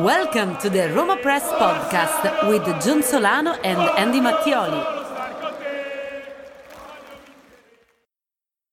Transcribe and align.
Welcome 0.00 0.56
to 0.62 0.70
the 0.70 0.88
Roma 0.94 1.18
Press 1.18 1.44
podcast 1.60 2.48
with 2.48 2.64
John 2.82 3.02
Solano 3.02 3.52
and 3.62 3.78
Andy 3.98 4.18
Mattioli. 4.18 4.99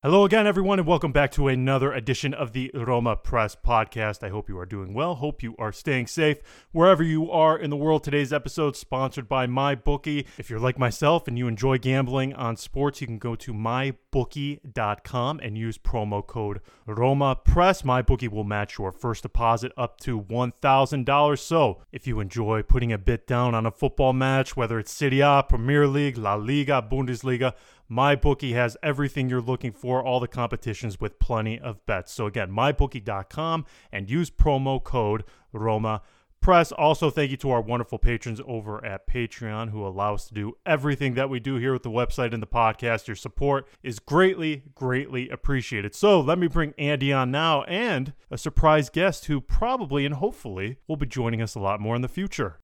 Hello 0.07 0.23
again, 0.23 0.47
everyone, 0.47 0.79
and 0.79 0.87
welcome 0.87 1.11
back 1.11 1.31
to 1.31 1.49
another 1.49 1.91
edition 1.91 2.33
of 2.33 2.53
the 2.53 2.71
Roma 2.73 3.17
Press 3.17 3.57
podcast. 3.57 4.23
I 4.23 4.29
hope 4.29 4.47
you 4.47 4.57
are 4.57 4.65
doing 4.65 4.93
well. 4.93 5.15
Hope 5.15 5.43
you 5.43 5.53
are 5.59 5.73
staying 5.73 6.07
safe 6.07 6.37
wherever 6.71 7.03
you 7.03 7.29
are 7.29 7.59
in 7.59 7.69
the 7.69 7.75
world. 7.75 8.05
Today's 8.05 8.31
episode 8.31 8.77
sponsored 8.77 9.27
by 9.27 9.47
MyBookie. 9.47 10.25
If 10.37 10.49
you're 10.49 10.61
like 10.61 10.79
myself 10.79 11.27
and 11.27 11.37
you 11.37 11.49
enjoy 11.49 11.77
gambling 11.77 12.33
on 12.35 12.55
sports, 12.55 13.01
you 13.01 13.07
can 13.07 13.17
go 13.17 13.35
to 13.35 13.53
mybookie.com 13.53 15.41
and 15.43 15.57
use 15.57 15.77
promo 15.77 16.25
code 16.25 16.61
Roma 16.85 17.35
Press. 17.43 17.81
MyBookie 17.81 18.29
will 18.29 18.45
match 18.45 18.79
your 18.79 18.93
first 18.93 19.23
deposit 19.23 19.73
up 19.75 19.99
to 19.99 20.21
$1,000. 20.21 21.37
So 21.37 21.81
if 21.91 22.07
you 22.07 22.21
enjoy 22.21 22.63
putting 22.63 22.93
a 22.93 22.97
bit 22.97 23.27
down 23.27 23.53
on 23.53 23.65
a 23.65 23.71
football 23.71 24.13
match, 24.13 24.55
whether 24.55 24.79
it's 24.79 24.93
Serie 24.93 25.19
A, 25.19 25.43
Premier 25.43 25.85
League, 25.85 26.17
La 26.17 26.35
Liga, 26.35 26.81
Bundesliga, 26.81 27.55
MyBookie 27.89 28.53
has 28.53 28.77
everything 28.83 29.29
you're 29.29 29.41
looking 29.41 29.71
for, 29.71 30.03
all 30.03 30.19
the 30.19 30.27
competitions 30.27 30.99
with 30.99 31.19
plenty 31.19 31.59
of 31.59 31.85
bets. 31.85 32.11
So 32.11 32.25
again, 32.25 32.51
mybookie.com 32.51 33.65
and 33.91 34.09
use 34.09 34.29
promo 34.29 34.83
code 34.83 35.23
Roma 35.53 36.01
Press. 36.39 36.71
Also, 36.71 37.09
thank 37.09 37.31
you 37.31 37.37
to 37.37 37.49
our 37.49 37.61
wonderful 37.61 37.97
patrons 37.97 38.39
over 38.45 38.83
at 38.85 39.07
Patreon 39.07 39.71
who 39.71 39.85
allow 39.85 40.13
us 40.13 40.27
to 40.27 40.33
do 40.33 40.55
everything 40.65 41.15
that 41.15 41.29
we 41.29 41.39
do 41.39 41.55
here 41.55 41.73
with 41.73 41.83
the 41.83 41.89
website 41.89 42.33
and 42.33 42.41
the 42.41 42.47
podcast. 42.47 43.07
Your 43.07 43.15
support 43.15 43.67
is 43.83 43.99
greatly, 43.99 44.63
greatly 44.75 45.29
appreciated. 45.29 45.95
So, 45.95 46.21
let 46.21 46.37
me 46.37 46.47
bring 46.47 46.73
Andy 46.77 47.11
on 47.11 47.31
now 47.31 47.63
and 47.63 48.13
a 48.29 48.37
surprise 48.37 48.89
guest 48.89 49.25
who 49.25 49.41
probably 49.41 50.05
and 50.05 50.15
hopefully 50.15 50.77
will 50.87 50.95
be 50.95 51.05
joining 51.05 51.41
us 51.41 51.55
a 51.55 51.59
lot 51.59 51.81
more 51.81 51.95
in 51.95 52.01
the 52.01 52.07
future. 52.07 52.59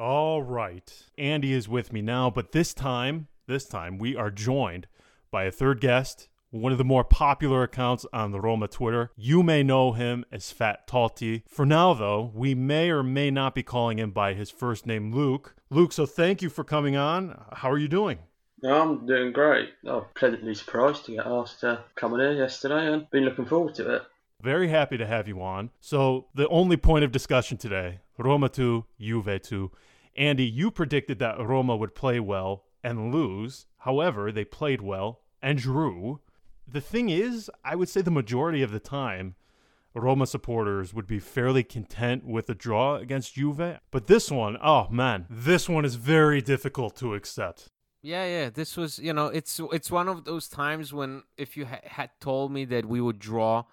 All 0.00 0.42
right. 0.42 0.90
Andy 1.18 1.52
is 1.52 1.68
with 1.68 1.92
me 1.92 2.00
now, 2.00 2.30
but 2.30 2.52
this 2.52 2.72
time, 2.72 3.28
this 3.46 3.66
time 3.66 3.98
we 3.98 4.16
are 4.16 4.30
joined 4.30 4.86
by 5.30 5.44
a 5.44 5.50
third 5.50 5.78
guest, 5.78 6.30
one 6.48 6.72
of 6.72 6.78
the 6.78 6.84
more 6.84 7.04
popular 7.04 7.64
accounts 7.64 8.06
on 8.10 8.30
the 8.30 8.40
Roma 8.40 8.66
Twitter. 8.66 9.10
You 9.14 9.42
may 9.42 9.62
know 9.62 9.92
him 9.92 10.24
as 10.32 10.52
Fat 10.52 10.88
Totti. 10.88 11.42
For 11.46 11.66
now, 11.66 11.92
though, 11.92 12.32
we 12.34 12.54
may 12.54 12.88
or 12.88 13.02
may 13.02 13.30
not 13.30 13.54
be 13.54 13.62
calling 13.62 13.98
him 13.98 14.10
by 14.10 14.32
his 14.32 14.48
first 14.50 14.86
name, 14.86 15.14
Luke. 15.14 15.54
Luke, 15.68 15.92
so 15.92 16.06
thank 16.06 16.40
you 16.40 16.48
for 16.48 16.64
coming 16.64 16.96
on. 16.96 17.38
How 17.52 17.70
are 17.70 17.76
you 17.76 17.86
doing? 17.86 18.20
No, 18.62 18.80
I'm 18.80 19.06
doing 19.06 19.34
great. 19.34 19.68
I'm 19.86 20.04
pleasantly 20.14 20.54
surprised 20.54 21.04
to 21.04 21.16
get 21.16 21.26
asked 21.26 21.60
to 21.60 21.84
come 21.96 22.14
on 22.14 22.20
here 22.20 22.32
yesterday 22.32 22.90
and 22.90 23.10
been 23.10 23.26
looking 23.26 23.44
forward 23.44 23.74
to 23.74 23.96
it. 23.96 24.02
Very 24.42 24.68
happy 24.68 24.96
to 24.96 25.04
have 25.04 25.28
you 25.28 25.42
on. 25.42 25.68
So, 25.78 26.28
the 26.34 26.48
only 26.48 26.78
point 26.78 27.04
of 27.04 27.12
discussion 27.12 27.58
today 27.58 27.98
Roma 28.16 28.48
2, 28.48 28.86
Juve 28.98 29.42
2. 29.42 29.70
Andy, 30.16 30.44
you 30.44 30.70
predicted 30.70 31.18
that 31.18 31.38
Roma 31.38 31.76
would 31.76 31.94
play 31.94 32.20
well 32.20 32.64
and 32.82 33.12
lose. 33.12 33.66
However, 33.78 34.32
they 34.32 34.44
played 34.44 34.80
well 34.80 35.20
and 35.42 35.58
drew. 35.58 36.20
The 36.66 36.80
thing 36.80 37.08
is, 37.08 37.50
I 37.64 37.74
would 37.76 37.88
say 37.88 38.00
the 38.00 38.10
majority 38.10 38.62
of 38.62 38.70
the 38.70 38.80
time, 38.80 39.34
Roma 39.94 40.26
supporters 40.26 40.94
would 40.94 41.06
be 41.06 41.18
fairly 41.18 41.64
content 41.64 42.24
with 42.24 42.48
a 42.48 42.54
draw 42.54 42.96
against 42.96 43.34
Juve. 43.34 43.78
But 43.90 44.06
this 44.06 44.30
one, 44.30 44.56
oh 44.62 44.88
man, 44.90 45.26
this 45.28 45.68
one 45.68 45.84
is 45.84 45.96
very 45.96 46.40
difficult 46.40 46.96
to 46.96 47.14
accept. 47.14 47.68
Yeah, 48.02 48.24
yeah. 48.24 48.50
This 48.50 48.76
was, 48.76 48.98
you 48.98 49.12
know, 49.12 49.26
it's 49.26 49.60
it's 49.72 49.90
one 49.90 50.08
of 50.08 50.24
those 50.24 50.48
times 50.48 50.92
when 50.92 51.24
if 51.36 51.56
you 51.56 51.66
ha- 51.66 51.80
had 51.82 52.10
told 52.20 52.52
me 52.52 52.64
that 52.66 52.86
we 52.86 53.00
would 53.00 53.18
draw 53.18 53.64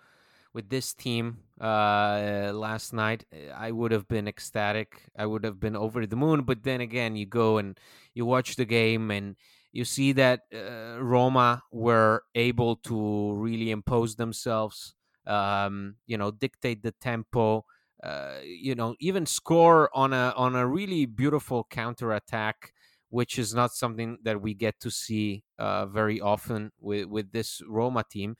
with 0.57 0.69
this 0.69 0.91
team 0.91 1.37
uh, 1.61 2.49
last 2.51 2.91
night, 2.91 3.25
I 3.55 3.69
would 3.69 3.91
have 3.91 4.07
been 4.07 4.27
ecstatic. 4.27 5.03
I 5.15 5.27
would 5.27 5.43
have 5.43 5.59
been 5.59 5.75
over 5.75 6.03
the 6.07 6.15
moon. 6.15 6.41
But 6.41 6.63
then 6.63 6.81
again, 6.81 7.15
you 7.15 7.27
go 7.27 7.59
and 7.59 7.79
you 8.15 8.25
watch 8.25 8.55
the 8.55 8.65
game 8.65 9.11
and 9.11 9.35
you 9.71 9.85
see 9.85 10.13
that 10.13 10.39
uh, 10.51 10.97
Roma 10.99 11.61
were 11.71 12.23
able 12.33 12.77
to 12.89 13.33
really 13.33 13.69
impose 13.69 14.15
themselves, 14.15 14.95
um, 15.27 15.97
you 16.07 16.17
know, 16.17 16.31
dictate 16.31 16.81
the 16.81 16.93
tempo. 17.09 17.63
Uh, 18.01 18.37
you 18.43 18.73
know, 18.73 18.95
even 18.99 19.27
score 19.27 19.91
on 19.93 20.11
a 20.11 20.33
on 20.35 20.55
a 20.55 20.65
really 20.65 21.05
beautiful 21.05 21.67
counter 21.69 22.13
attack, 22.13 22.73
which 23.09 23.37
is 23.37 23.53
not 23.53 23.71
something 23.73 24.17
that 24.23 24.41
we 24.41 24.55
get 24.55 24.79
to 24.79 24.89
see 24.89 25.43
uh, 25.59 25.85
very 25.85 26.19
often 26.19 26.71
with 26.79 27.05
with 27.05 27.31
this 27.31 27.61
Roma 27.67 28.03
team. 28.09 28.37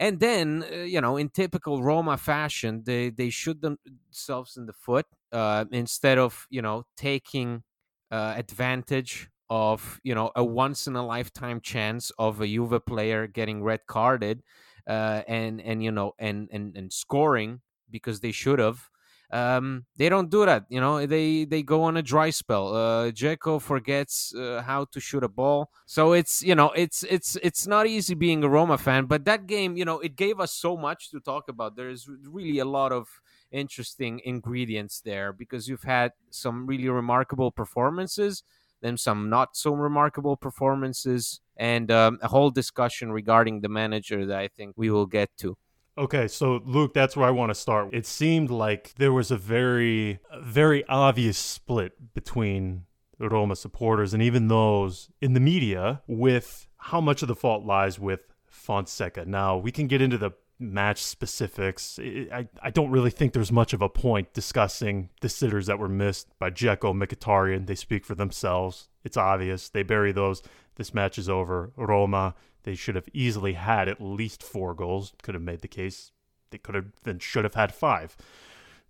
And 0.00 0.20
then, 0.20 0.64
uh, 0.72 0.76
you 0.78 1.00
know, 1.00 1.18
in 1.18 1.28
typical 1.30 1.82
Roma 1.82 2.16
fashion, 2.16 2.84
they 2.86 3.10
they 3.10 3.30
shoot 3.30 3.60
themselves 3.62 4.56
in 4.56 4.66
the 4.66 4.72
foot 4.72 5.06
uh, 5.32 5.66
instead 5.72 6.18
of 6.18 6.46
you 6.50 6.62
know 6.62 6.86
taking 6.96 7.64
uh, 8.10 8.34
advantage 8.36 9.30
of 9.50 10.00
you 10.02 10.14
know 10.14 10.32
a 10.36 10.44
once 10.44 10.86
in 10.88 10.96
a 10.96 11.06
lifetime 11.06 11.60
chance 11.60 12.10
of 12.18 12.40
a 12.40 12.46
Juve 12.48 12.80
player 12.86 13.26
getting 13.26 13.62
red 13.62 13.86
carded 13.86 14.42
uh, 14.88 15.22
and 15.28 15.60
and 15.60 15.82
you 15.84 15.92
know 15.92 16.14
and 16.18 16.48
and 16.52 16.76
and 16.76 16.92
scoring 16.92 17.60
because 17.90 18.20
they 18.20 18.32
should 18.32 18.58
have 18.58 18.88
um, 19.32 19.84
they 19.96 20.08
don't 20.08 20.28
do 20.30 20.44
that. 20.44 20.64
You 20.68 20.80
know, 20.80 21.06
they 21.06 21.44
they 21.44 21.62
go 21.62 21.84
on 21.84 21.96
a 21.96 22.02
dry 22.02 22.30
spell. 22.30 22.74
Uh, 22.74 23.10
Dzeko 23.12 23.60
forgets 23.60 24.34
uh, 24.34 24.62
how 24.66 24.86
to 24.86 25.00
shoot 25.00 25.22
a 25.22 25.28
ball, 25.28 25.70
so 25.86 26.12
it's 26.12 26.42
you 26.42 26.54
know 26.54 26.70
it's 26.70 27.04
it's 27.04 27.36
it's 27.42 27.66
not 27.66 27.86
easy 27.86 28.14
being 28.14 28.42
a 28.42 28.48
Roma 28.48 28.76
fan. 28.76 29.06
But 29.06 29.24
that 29.26 29.46
game, 29.46 29.76
you 29.76 29.84
know, 29.84 30.00
it 30.00 30.16
gave 30.16 30.40
us 30.40 30.52
so 30.52 30.76
much 30.76 31.10
to 31.10 31.20
talk 31.20 31.48
about. 31.48 31.76
There's 31.76 32.08
really 32.26 32.58
a 32.58 32.64
lot 32.64 32.92
of 32.92 33.08
interesting 33.52 34.20
ingredients 34.24 35.00
there 35.00 35.32
because 35.32 35.68
you've 35.68 35.82
had 35.82 36.12
some 36.30 36.66
really 36.66 36.88
remarkable 36.88 37.52
performances, 37.52 38.42
then 38.80 38.96
some 38.96 39.28
not 39.30 39.56
so 39.56 39.72
remarkable 39.72 40.36
performances, 40.36 41.40
and 41.56 41.90
um, 41.92 42.18
a 42.22 42.28
whole 42.28 42.50
discussion 42.50 43.12
regarding 43.12 43.60
the 43.60 43.68
manager 43.68 44.26
that 44.26 44.38
I 44.38 44.48
think 44.48 44.74
we 44.76 44.90
will 44.90 45.06
get 45.06 45.30
to. 45.38 45.56
Okay, 46.00 46.28
so 46.28 46.62
Luke, 46.64 46.94
that's 46.94 47.14
where 47.14 47.28
I 47.28 47.30
want 47.30 47.50
to 47.50 47.54
start. 47.54 47.90
It 47.92 48.06
seemed 48.06 48.50
like 48.50 48.94
there 48.96 49.12
was 49.12 49.30
a 49.30 49.36
very, 49.36 50.18
very 50.40 50.82
obvious 50.86 51.36
split 51.36 52.14
between 52.14 52.86
Roma 53.18 53.54
supporters 53.54 54.14
and 54.14 54.22
even 54.22 54.48
those 54.48 55.10
in 55.20 55.34
the 55.34 55.40
media 55.40 56.00
with 56.06 56.66
how 56.78 57.02
much 57.02 57.20
of 57.20 57.28
the 57.28 57.34
fault 57.34 57.66
lies 57.66 57.98
with 57.98 58.20
Fonseca. 58.46 59.26
Now, 59.26 59.58
we 59.58 59.70
can 59.70 59.88
get 59.88 60.00
into 60.00 60.16
the 60.16 60.30
match 60.58 61.02
specifics. 61.02 61.98
I, 62.02 62.48
I 62.62 62.70
don't 62.70 62.90
really 62.90 63.10
think 63.10 63.34
there's 63.34 63.52
much 63.52 63.74
of 63.74 63.82
a 63.82 63.88
point 63.90 64.32
discussing 64.32 65.10
the 65.20 65.28
sitters 65.28 65.66
that 65.66 65.78
were 65.78 65.88
missed 65.88 66.28
by 66.38 66.50
Dzeko, 66.50 66.94
Mkhitaryan. 66.94 67.66
They 67.66 67.74
speak 67.74 68.06
for 68.06 68.14
themselves. 68.14 68.88
It's 69.04 69.18
obvious. 69.18 69.68
They 69.68 69.82
bury 69.82 70.12
those. 70.12 70.42
This 70.76 70.94
match 70.94 71.18
is 71.18 71.28
over. 71.28 71.72
Roma 71.76 72.34
they 72.62 72.74
should 72.74 72.94
have 72.94 73.08
easily 73.12 73.54
had 73.54 73.88
at 73.88 74.00
least 74.00 74.42
four 74.42 74.74
goals. 74.74 75.12
Could 75.22 75.34
have 75.34 75.42
made 75.42 75.60
the 75.60 75.68
case 75.68 76.12
they 76.50 76.58
could 76.58 76.74
have 76.74 76.86
then 77.04 77.18
should 77.18 77.44
have 77.44 77.54
had 77.54 77.72
five. 77.72 78.16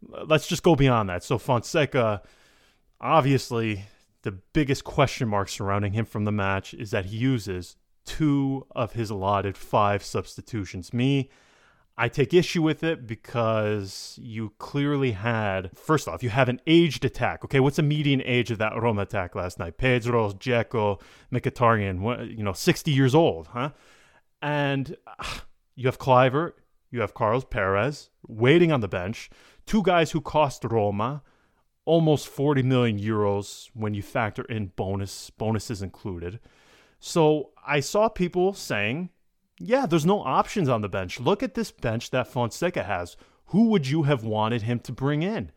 Let's 0.02 0.46
just 0.46 0.62
go 0.62 0.74
beyond 0.74 1.08
that. 1.10 1.22
So 1.22 1.38
Fonseca, 1.38 2.22
obviously, 3.00 3.84
the 4.22 4.32
biggest 4.32 4.84
question 4.84 5.28
mark 5.28 5.48
surrounding 5.48 5.92
him 5.92 6.04
from 6.04 6.24
the 6.24 6.32
match 6.32 6.74
is 6.74 6.90
that 6.90 7.06
he 7.06 7.16
uses 7.16 7.76
two 8.04 8.66
of 8.70 8.92
his 8.92 9.10
allotted 9.10 9.56
five 9.56 10.02
substitutions. 10.02 10.92
Me, 10.92 11.28
I 12.00 12.08
take 12.08 12.32
issue 12.32 12.62
with 12.62 12.82
it 12.82 13.06
because 13.06 14.18
you 14.22 14.54
clearly 14.56 15.12
had, 15.12 15.76
first 15.76 16.08
off, 16.08 16.22
you 16.22 16.30
have 16.30 16.48
an 16.48 16.58
aged 16.66 17.04
attack. 17.04 17.44
Okay, 17.44 17.60
what's 17.60 17.76
the 17.76 17.82
median 17.82 18.22
age 18.24 18.50
of 18.50 18.56
that 18.56 18.72
Roma 18.74 19.02
attack 19.02 19.34
last 19.34 19.58
night? 19.58 19.76
Pedro, 19.76 20.30
Dzeko, 20.30 20.98
Mkhitaryan, 21.30 22.34
you 22.34 22.42
know, 22.42 22.54
60 22.54 22.90
years 22.90 23.14
old, 23.14 23.48
huh? 23.48 23.72
And 24.40 24.96
uh, 25.06 25.40
you 25.74 25.88
have 25.88 25.98
Kluivert, 25.98 26.52
you 26.90 27.02
have 27.02 27.12
Carlos 27.12 27.44
Perez 27.44 28.08
waiting 28.26 28.72
on 28.72 28.80
the 28.80 28.88
bench, 28.88 29.28
two 29.66 29.82
guys 29.82 30.12
who 30.12 30.22
cost 30.22 30.64
Roma 30.64 31.22
almost 31.84 32.28
40 32.28 32.62
million 32.62 32.98
euros 32.98 33.68
when 33.74 33.92
you 33.92 34.00
factor 34.00 34.44
in 34.44 34.72
bonus 34.74 35.28
bonuses 35.28 35.82
included. 35.82 36.40
So 36.98 37.50
I 37.66 37.80
saw 37.80 38.08
people 38.08 38.54
saying, 38.54 39.10
yeah, 39.60 39.86
there's 39.86 40.06
no 40.06 40.22
options 40.22 40.68
on 40.68 40.80
the 40.80 40.88
bench. 40.88 41.20
Look 41.20 41.42
at 41.42 41.54
this 41.54 41.70
bench 41.70 42.10
that 42.10 42.26
Fonseca 42.26 42.82
has. 42.82 43.16
Who 43.46 43.68
would 43.68 43.86
you 43.86 44.04
have 44.04 44.24
wanted 44.24 44.62
him 44.62 44.80
to 44.80 44.92
bring 44.92 45.22
in? 45.22 45.52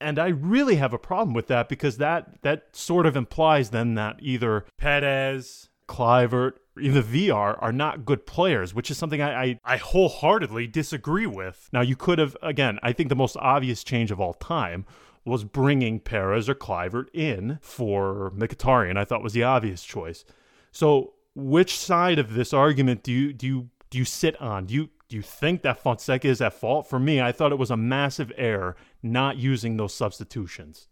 And 0.00 0.18
I 0.18 0.28
really 0.28 0.76
have 0.76 0.92
a 0.92 0.98
problem 0.98 1.34
with 1.34 1.48
that 1.48 1.68
because 1.68 1.98
that 1.98 2.42
that 2.42 2.74
sort 2.74 3.06
of 3.06 3.16
implies 3.16 3.70
then 3.70 3.94
that 3.94 4.16
either 4.20 4.64
Perez, 4.76 5.68
Kluivert, 5.88 6.54
even 6.80 6.94
the 6.94 7.02
Villar 7.02 7.58
are 7.60 7.72
not 7.72 8.04
good 8.04 8.26
players, 8.26 8.74
which 8.74 8.90
is 8.90 8.98
something 8.98 9.20
I, 9.20 9.42
I, 9.42 9.60
I 9.64 9.76
wholeheartedly 9.76 10.66
disagree 10.68 11.26
with. 11.26 11.68
Now, 11.72 11.82
you 11.82 11.96
could 11.96 12.18
have, 12.18 12.36
again, 12.42 12.78
I 12.82 12.92
think 12.92 13.08
the 13.08 13.16
most 13.16 13.36
obvious 13.36 13.84
change 13.84 14.10
of 14.10 14.20
all 14.20 14.34
time 14.34 14.86
was 15.24 15.44
bringing 15.44 16.00
Perez 16.00 16.48
or 16.48 16.54
Kluivert 16.54 17.06
in 17.12 17.58
for 17.60 18.32
Mkhitaryan. 18.36 18.96
I 18.96 19.04
thought 19.04 19.22
was 19.22 19.34
the 19.34 19.44
obvious 19.44 19.84
choice. 19.84 20.24
So, 20.72 21.12
which 21.34 21.78
side 21.78 22.18
of 22.18 22.34
this 22.34 22.52
argument 22.52 23.02
do 23.02 23.12
you 23.12 23.32
do 23.32 23.46
you 23.46 23.68
do 23.90 23.98
you 23.98 24.04
sit 24.04 24.40
on? 24.40 24.66
Do 24.66 24.74
you 24.74 24.90
do 25.08 25.16
you 25.16 25.22
think 25.22 25.62
that 25.62 25.82
Fonseca 25.82 26.26
is 26.26 26.40
at 26.40 26.54
fault? 26.54 26.88
For 26.88 26.98
me, 26.98 27.20
I 27.20 27.32
thought 27.32 27.52
it 27.52 27.58
was 27.58 27.70
a 27.70 27.76
massive 27.76 28.32
error 28.36 28.76
not 29.02 29.36
using 29.36 29.76
those 29.76 29.94
substitutions. 29.94 30.88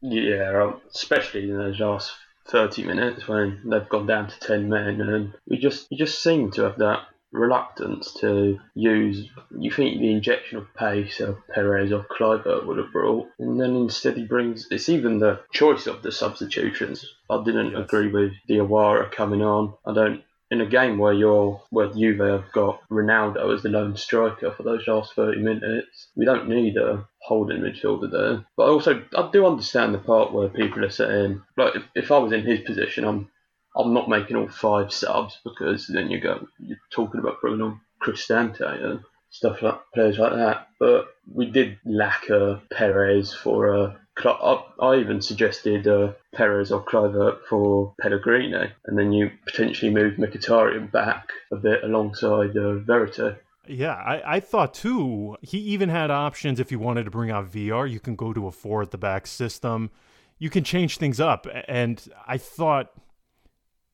Yeah, 0.00 0.62
um, 0.62 0.80
especially 0.94 1.50
in 1.50 1.58
those 1.58 1.80
last 1.80 2.12
30 2.48 2.84
minutes 2.84 3.26
when 3.26 3.60
they've 3.64 3.88
gone 3.88 4.06
down 4.06 4.28
to 4.28 4.38
10 4.38 4.68
men, 4.68 5.00
and 5.00 5.34
we 5.48 5.58
just 5.58 5.88
you 5.90 5.98
just 5.98 6.22
seem 6.22 6.50
to 6.52 6.62
have 6.62 6.78
that 6.78 7.06
reluctance 7.32 8.12
to 8.20 8.58
use. 8.74 9.28
You 9.56 9.70
think 9.70 10.00
the 10.00 10.12
injection 10.12 10.58
of 10.58 10.74
pace 10.74 11.20
of 11.20 11.36
Perez 11.48 11.92
or 11.92 12.04
Kluivert 12.04 12.66
would 12.66 12.78
have 12.78 12.92
brought, 12.92 13.28
and 13.38 13.60
then 13.60 13.76
instead 13.76 14.16
he 14.16 14.24
brings. 14.24 14.68
It's 14.70 14.88
even 14.88 15.18
the 15.18 15.40
choice 15.52 15.86
of 15.86 16.02
the 16.02 16.12
substitutions. 16.12 17.04
I 17.28 17.42
didn't 17.42 17.72
yes. 17.72 17.80
agree 17.80 18.08
with 18.08 18.32
Diawara 18.48 19.10
coming 19.10 19.42
on. 19.42 19.74
I 19.84 19.92
don't 19.92 20.22
in 20.50 20.60
a 20.60 20.66
game 20.66 20.98
where 20.98 21.12
you're 21.12 21.60
where 21.70 21.92
Juve 21.92 22.20
have 22.20 22.52
got 22.52 22.80
Ronaldo 22.88 23.52
as 23.54 23.62
the 23.62 23.68
lone 23.68 23.96
striker 23.96 24.52
for 24.52 24.62
those 24.62 24.86
last 24.86 25.14
30 25.14 25.42
minutes, 25.42 26.08
we 26.14 26.24
don't 26.24 26.48
need 26.48 26.76
a 26.76 27.06
holding 27.20 27.62
midfielder 27.62 28.10
there. 28.10 28.46
But 28.56 28.68
also, 28.68 29.02
I 29.16 29.28
do 29.32 29.46
understand 29.46 29.94
the 29.94 29.98
part 29.98 30.32
where 30.32 30.48
people 30.48 30.84
are 30.84 30.90
saying, 30.90 31.42
like, 31.56 31.74
if, 31.74 31.82
if 31.94 32.12
I 32.12 32.18
was 32.18 32.32
in 32.32 32.46
his 32.46 32.60
position, 32.60 33.04
I'm 33.04 33.28
I'm 33.76 33.92
not 33.92 34.08
making 34.08 34.36
all 34.36 34.48
five 34.48 34.92
subs 34.92 35.38
because 35.44 35.86
then 35.86 36.10
you 36.10 36.20
go 36.20 36.46
you're 36.58 36.78
talking 36.90 37.20
about 37.20 37.40
Bruno 37.40 37.80
Cristante 38.02 38.84
and 38.84 39.00
stuff 39.30 39.62
like 39.62 39.80
players 39.94 40.18
like 40.18 40.32
that. 40.32 40.68
But 40.78 41.08
we 41.32 41.50
did 41.50 41.78
lack 41.84 42.28
a 42.28 42.62
Perez 42.70 43.34
for 43.34 43.74
a 43.74 43.98
I 44.24 44.96
even 44.96 45.20
suggested 45.20 45.86
uh, 45.86 46.12
Perez 46.34 46.72
or 46.72 46.82
Kluivert 46.82 47.44
for 47.48 47.94
Pellegrini, 48.00 48.72
and 48.86 48.98
then 48.98 49.12
you 49.12 49.30
potentially 49.44 49.92
move 49.92 50.14
Mkhitaryan 50.14 50.90
back 50.90 51.28
a 51.52 51.56
bit 51.56 51.84
alongside 51.84 52.56
uh, 52.56 52.80
Veretout. 52.80 53.36
Yeah, 53.68 53.94
I, 53.94 54.36
I 54.36 54.40
thought 54.40 54.72
too. 54.72 55.36
He 55.42 55.58
even 55.58 55.88
had 55.90 56.10
options 56.10 56.60
if 56.60 56.72
you 56.72 56.78
wanted 56.78 57.04
to 57.04 57.10
bring 57.10 57.30
out 57.30 57.46
Villar. 57.46 57.86
You 57.86 58.00
can 58.00 58.16
go 58.16 58.32
to 58.32 58.46
a 58.46 58.50
four 58.50 58.80
at 58.80 58.90
the 58.90 58.98
back 58.98 59.26
system. 59.26 59.90
You 60.38 60.50
can 60.50 60.64
change 60.64 60.98
things 60.98 61.20
up. 61.20 61.46
And 61.68 62.02
I 62.26 62.38
thought 62.38 62.92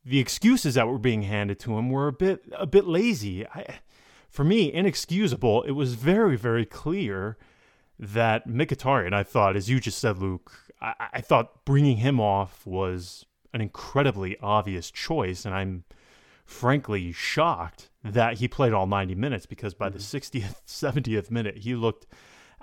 the 0.04 0.18
excuses 0.18 0.74
that 0.74 0.88
were 0.88 0.98
being 0.98 1.22
handed 1.22 1.58
to 1.60 1.76
him 1.78 1.90
were 1.90 2.08
a 2.08 2.12
bit 2.12 2.44
a 2.52 2.66
bit 2.66 2.86
lazy. 2.86 3.46
I, 3.46 3.78
for 4.28 4.44
me, 4.44 4.72
inexcusable. 4.72 5.62
It 5.62 5.72
was 5.72 5.94
very 5.94 6.36
very 6.36 6.66
clear 6.66 7.36
that 7.98 8.48
Mkhitaryan, 8.48 9.12
I 9.12 9.22
thought, 9.22 9.56
as 9.56 9.70
you 9.70 9.78
just 9.78 9.98
said, 9.98 10.18
Luke, 10.18 10.52
I, 10.80 10.94
I 11.14 11.20
thought 11.20 11.64
bringing 11.64 11.98
him 11.98 12.20
off 12.20 12.66
was 12.66 13.26
an 13.52 13.60
incredibly 13.60 14.36
obvious 14.40 14.90
choice, 14.90 15.44
and 15.44 15.54
I'm 15.54 15.84
frankly 16.44 17.12
shocked 17.12 17.90
that 18.02 18.38
he 18.38 18.48
played 18.48 18.72
all 18.72 18.86
90 18.86 19.14
minutes 19.14 19.46
because 19.46 19.74
by 19.74 19.88
mm-hmm. 19.88 19.98
the 19.98 20.02
60th, 20.02 20.56
70th 20.66 21.30
minute, 21.30 21.58
he 21.58 21.74
looked 21.74 22.06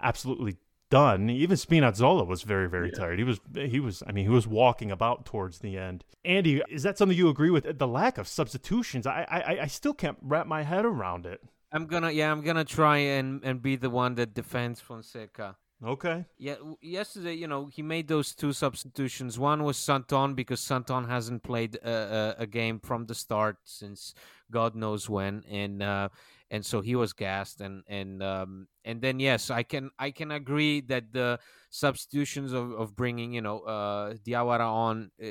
absolutely 0.01 0.57
done. 0.89 1.29
Even 1.29 1.57
Spinazzola 1.57 2.25
was 2.25 2.43
very, 2.43 2.67
very 2.69 2.89
yeah. 2.89 2.99
tired. 2.99 3.19
He 3.19 3.23
was, 3.23 3.39
he 3.53 3.79
was, 3.79 4.03
I 4.07 4.11
mean, 4.11 4.25
he 4.25 4.31
was 4.31 4.47
walking 4.47 4.91
about 4.91 5.25
towards 5.25 5.59
the 5.59 5.77
end. 5.77 6.03
Andy, 6.25 6.61
is 6.69 6.83
that 6.83 6.97
something 6.97 7.17
you 7.17 7.29
agree 7.29 7.49
with? 7.49 7.77
The 7.77 7.87
lack 7.87 8.17
of 8.17 8.27
substitutions, 8.27 9.07
I, 9.07 9.25
I, 9.29 9.59
I 9.61 9.67
still 9.67 9.93
can't 9.93 10.17
wrap 10.21 10.47
my 10.47 10.63
head 10.63 10.85
around 10.85 11.25
it. 11.25 11.41
I'm 11.71 11.85
gonna 11.85 12.11
yeah, 12.11 12.31
I'm 12.31 12.41
gonna 12.41 12.65
try 12.65 12.97
and 12.97 13.43
and 13.43 13.61
be 13.61 13.75
the 13.75 13.89
one 13.91 14.15
that 14.15 14.33
defends 14.33 14.81
Fonseca. 14.81 15.55
Okay. 15.85 16.25
Yeah, 16.37 16.55
yesterday, 16.81 17.35
you 17.35 17.47
know, 17.47 17.67
he 17.67 17.81
made 17.81 18.09
those 18.09 18.33
two 18.33 18.51
substitutions. 18.51 19.39
One 19.39 19.63
was 19.63 19.77
Santon 19.77 20.33
because 20.33 20.59
Santon 20.59 21.05
hasn't 21.05 21.41
played 21.41 21.75
a, 21.75 22.35
a, 22.39 22.43
a 22.43 22.47
game 22.47 22.79
from 22.79 23.05
the 23.05 23.15
start 23.15 23.57
since 23.63 24.13
God 24.51 24.75
knows 24.75 25.09
when, 25.09 25.43
and 25.49 25.81
uh, 25.81 26.09
and 26.51 26.65
so 26.65 26.81
he 26.81 26.95
was 26.95 27.13
gassed. 27.13 27.61
And 27.61 27.83
and 27.87 28.23
um, 28.23 28.67
and 28.85 29.01
then 29.01 29.19
yes, 29.19 29.49
I 29.49 29.63
can 29.63 29.91
I 29.99 30.11
can 30.11 30.31
agree 30.31 30.81
that 30.81 31.11
the 31.13 31.39
substitutions 31.69 32.53
of, 32.53 32.71
of 32.71 32.95
bringing 32.95 33.33
you 33.33 33.41
know 33.41 33.59
uh, 33.61 34.13
Diawara 34.25 34.67
on 34.67 35.11
uh, 35.21 35.25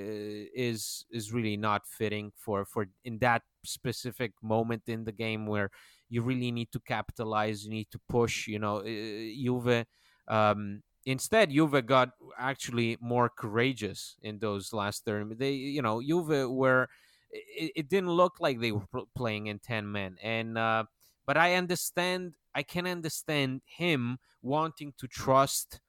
is 0.54 1.04
is 1.10 1.32
really 1.32 1.56
not 1.56 1.86
fitting 1.86 2.32
for 2.36 2.64
for 2.64 2.86
in 3.04 3.18
that 3.18 3.42
specific 3.64 4.32
moment 4.42 4.82
in 4.86 5.04
the 5.04 5.12
game 5.12 5.46
where 5.46 5.70
you 6.08 6.22
really 6.22 6.50
need 6.50 6.72
to 6.72 6.80
capitalize. 6.80 7.64
You 7.64 7.70
need 7.70 7.90
to 7.92 8.00
push. 8.08 8.46
You 8.46 8.58
know, 8.58 8.82
Juve. 8.82 9.84
Um, 10.26 10.82
instead, 11.06 11.50
Juve 11.50 11.84
got 11.86 12.10
actually 12.38 12.96
more 13.00 13.28
courageous 13.28 14.16
in 14.22 14.38
those 14.38 14.72
last 14.72 15.04
thirty. 15.04 15.34
They, 15.34 15.52
you 15.52 15.82
know, 15.82 16.00
Juve 16.00 16.50
were. 16.50 16.88
It, 17.30 17.72
it 17.76 17.88
didn't 17.90 18.10
look 18.10 18.40
like 18.40 18.58
they 18.58 18.72
were 18.72 18.86
playing 19.14 19.48
in 19.48 19.58
ten 19.58 19.90
men, 19.90 20.16
and 20.22 20.56
uh, 20.56 20.84
but 21.28 21.36
I 21.36 21.56
understand. 21.56 22.32
I 22.54 22.62
can 22.62 22.86
understand 22.86 23.60
him 23.66 24.18
wanting 24.40 24.94
to 24.96 25.06
trust 25.06 25.80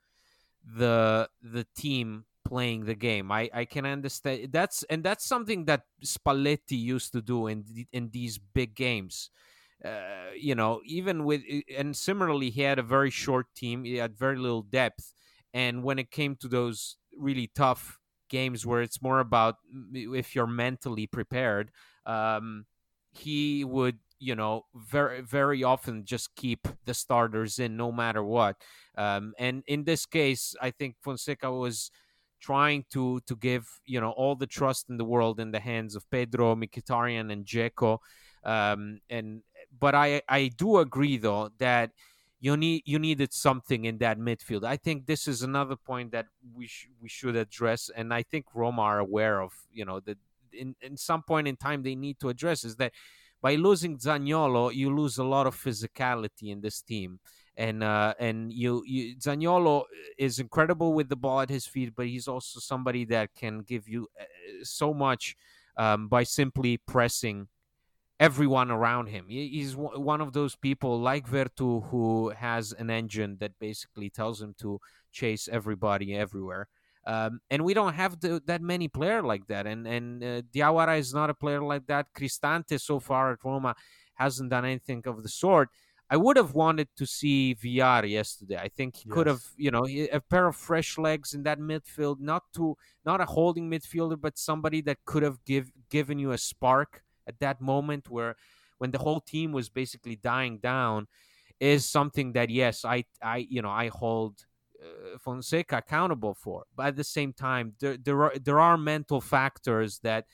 the 0.66 1.30
the 1.42 1.66
team 1.78 2.26
playing 2.46 2.84
the 2.86 2.94
game. 2.94 3.32
I, 3.32 3.50
I 3.54 3.64
can 3.64 3.86
understand 3.86 4.52
that's 4.52 4.84
and 4.90 5.02
that's 5.02 5.26
something 5.26 5.64
that 5.66 5.84
Spalletti 6.04 6.78
used 6.78 7.14
to 7.14 7.22
do 7.22 7.48
in 7.48 7.64
in 7.94 8.10
these 8.12 8.38
big 8.38 8.76
games. 8.76 9.32
Uh, 9.84 10.32
you 10.38 10.56
know, 10.56 10.82
even 10.84 11.24
with 11.24 11.42
and 11.78 11.96
similarly, 11.96 12.50
he 12.50 12.64
had 12.64 12.78
a 12.78 12.84
very 12.84 13.10
short 13.10 13.48
team. 13.56 13.86
He 13.86 13.96
had 13.96 14.20
very 14.20 14.38
little 14.38 14.64
depth, 14.64 15.14
and 15.54 15.86
when 15.86 16.00
it 16.00 16.12
came 16.12 16.36
to 16.42 16.50
those 16.50 16.98
really 17.18 17.50
tough 17.56 17.98
games 18.30 18.66
where 18.66 18.82
it's 18.82 19.02
more 19.02 19.22
about 19.22 19.56
if 19.94 20.36
you're 20.36 20.48
mentally 20.66 21.08
prepared, 21.08 21.72
um, 22.06 22.66
he 23.14 23.64
would 23.64 24.00
you 24.20 24.36
know 24.36 24.66
very 24.76 25.22
very 25.22 25.64
often 25.64 26.06
just 26.06 26.36
keep 26.36 26.68
the 26.86 26.94
starters 26.94 27.60
in 27.60 27.78
no 27.78 27.92
matter 27.92 28.24
what. 28.24 28.58
Um, 28.98 29.34
and 29.40 29.64
in 29.68 29.86
this 29.86 30.06
case, 30.06 30.56
I 30.62 30.72
think 30.72 30.96
Fonseca 31.02 31.52
was 31.52 31.92
trying 32.40 32.86
to 32.92 33.20
to 33.28 33.36
give 33.36 33.68
you 33.86 34.00
know 34.00 34.12
all 34.12 34.36
the 34.36 34.48
trust 34.48 34.90
in 34.90 34.98
the 34.98 35.06
world 35.06 35.40
in 35.40 35.52
the 35.52 35.60
hands 35.60 35.96
of 35.96 36.10
Pedro 36.10 36.56
Mkhitaryan 36.56 37.32
and 37.32 37.46
Dzeko. 37.46 38.00
Um, 38.44 39.00
and 39.10 39.42
but 39.78 39.96
I 39.96 40.22
I 40.28 40.50
do 40.50 40.78
agree 40.78 41.18
though 41.18 41.50
that 41.60 41.92
you 42.40 42.56
need 42.56 42.84
you 42.86 43.00
needed 43.00 43.34
something 43.34 43.86
in 43.86 43.98
that 44.00 44.18
midfield. 44.18 44.64
I 44.64 44.78
think 44.78 45.06
this 45.06 45.28
is 45.28 45.44
another 45.44 45.76
point 45.76 46.12
that 46.12 46.28
we 46.54 46.68
sh- 46.68 46.88
we 47.02 47.10
should 47.10 47.36
address, 47.36 47.90
and 47.94 48.14
I 48.14 48.24
think 48.24 48.46
Roma 48.54 48.82
are 48.84 49.00
aware 49.00 49.42
of. 49.42 49.52
You 49.72 49.86
know 49.86 50.00
that 50.02 50.18
in 50.54 50.76
in 50.82 50.98
some 50.98 51.24
point 51.24 51.48
in 51.48 51.58
time 51.58 51.84
they 51.84 51.96
need 51.96 52.20
to 52.22 52.30
address 52.30 52.64
is 52.64 52.78
that 52.78 52.94
by 53.42 53.56
losing 53.56 53.98
Zaniolo, 53.98 54.74
you 54.74 54.96
lose 54.96 55.18
a 55.18 55.24
lot 55.24 55.48
of 55.48 55.56
physicality 55.56 56.52
in 56.52 56.62
this 56.62 56.82
team. 56.82 57.20
And 57.58 57.84
uh, 57.84 58.14
and 58.20 58.54
you, 58.54 58.84
you 58.86 59.18
Zaniolo 59.18 59.84
is 60.18 60.40
incredible 60.40 60.94
with 60.94 61.10
the 61.10 61.18
ball 61.18 61.42
at 61.42 61.50
his 61.50 61.66
feet, 61.66 61.94
but 61.96 62.08
he's 62.08 62.28
also 62.28 62.62
somebody 62.62 63.04
that 63.06 63.36
can 63.36 63.60
give 63.60 63.90
you 63.90 64.08
uh, 64.20 64.24
so 64.64 64.94
much 64.94 65.36
um, 65.76 66.08
by 66.08 66.24
simply 66.24 66.78
pressing 66.78 67.48
everyone 68.20 68.70
around 68.70 69.08
him. 69.08 69.26
He's 69.28 69.76
one 69.76 70.22
of 70.22 70.34
those 70.34 70.56
people 70.56 71.00
like 71.00 71.28
Veretout 71.28 71.90
who 71.90 72.30
has 72.30 72.74
an 72.74 72.90
engine 72.90 73.38
that 73.40 73.60
basically 73.60 74.10
tells 74.10 74.42
him 74.42 74.56
to 74.60 74.80
chase 75.12 75.48
everybody 75.52 76.16
everywhere. 76.16 76.68
Um, 77.06 77.40
and 77.50 77.64
we 77.64 77.74
don't 77.74 77.94
have 77.94 78.20
the, 78.20 78.42
that 78.46 78.62
many 78.62 78.88
players 78.88 79.24
like 79.24 79.48
that. 79.48 79.66
And 79.66 79.88
and 79.88 80.24
uh, 80.24 80.42
Diawara 80.54 81.00
is 81.00 81.14
not 81.14 81.30
a 81.30 81.34
player 81.34 81.62
like 81.62 81.88
that. 81.88 82.08
Cristante 82.14 82.80
so 82.80 83.00
far 83.00 83.32
at 83.32 83.40
Roma 83.44 83.76
hasn't 84.16 84.50
done 84.50 84.66
anything 84.66 85.04
of 85.06 85.24
the 85.24 85.30
sort. 85.30 85.70
I 86.12 86.18
would 86.18 86.38
have 86.38 86.54
wanted 86.56 86.88
to 86.98 87.06
see 87.06 87.54
Villar 87.54 88.04
yesterday. 88.06 88.58
I 88.58 88.68
think 88.68 88.96
he 88.96 89.04
yes. 89.08 89.14
could 89.14 89.28
have, 89.28 89.44
you 89.58 89.70
know, 89.70 89.86
a 89.88 90.20
pair 90.20 90.48
of 90.48 90.56
fresh 90.56 90.98
legs 90.98 91.36
in 91.36 91.44
that 91.44 91.60
midfield, 91.60 92.20
not 92.20 92.44
to 92.56 92.76
not 93.06 93.22
a 93.22 93.26
holding 93.26 93.70
midfielder, 93.70 94.20
but 94.20 94.38
somebody 94.38 94.82
that 94.82 94.98
could 95.06 95.22
have 95.22 95.44
give 95.46 95.72
given 95.90 96.18
you 96.18 96.32
a 96.32 96.38
spark 96.38 97.04
at 97.28 97.40
that 97.40 97.62
moment 97.62 98.10
where 98.10 98.36
when 98.80 98.92
the 98.92 98.98
whole 98.98 99.22
team 99.22 99.52
was 99.52 99.70
basically 99.70 100.16
dying 100.16 100.58
down 100.58 101.08
is 101.60 101.86
something 101.86 102.34
that 102.34 102.50
yes 102.50 102.86
i 102.86 103.04
i 103.22 103.38
you 103.50 103.62
know 103.62 103.70
i 103.70 103.90
hold 103.90 104.46
Uh, 104.82 105.18
Fonseca 105.18 105.78
accountable 105.78 106.34
for. 106.34 106.66
But 106.76 106.88
at 106.88 106.96
the 106.96 107.04
same 107.04 107.34
time, 107.34 107.74
there 107.80 107.98
there 107.98 108.24
are 108.24 108.34
there 108.40 108.60
are 108.60 108.78
mental 108.78 109.22
factors 109.22 110.00
that 110.00 110.26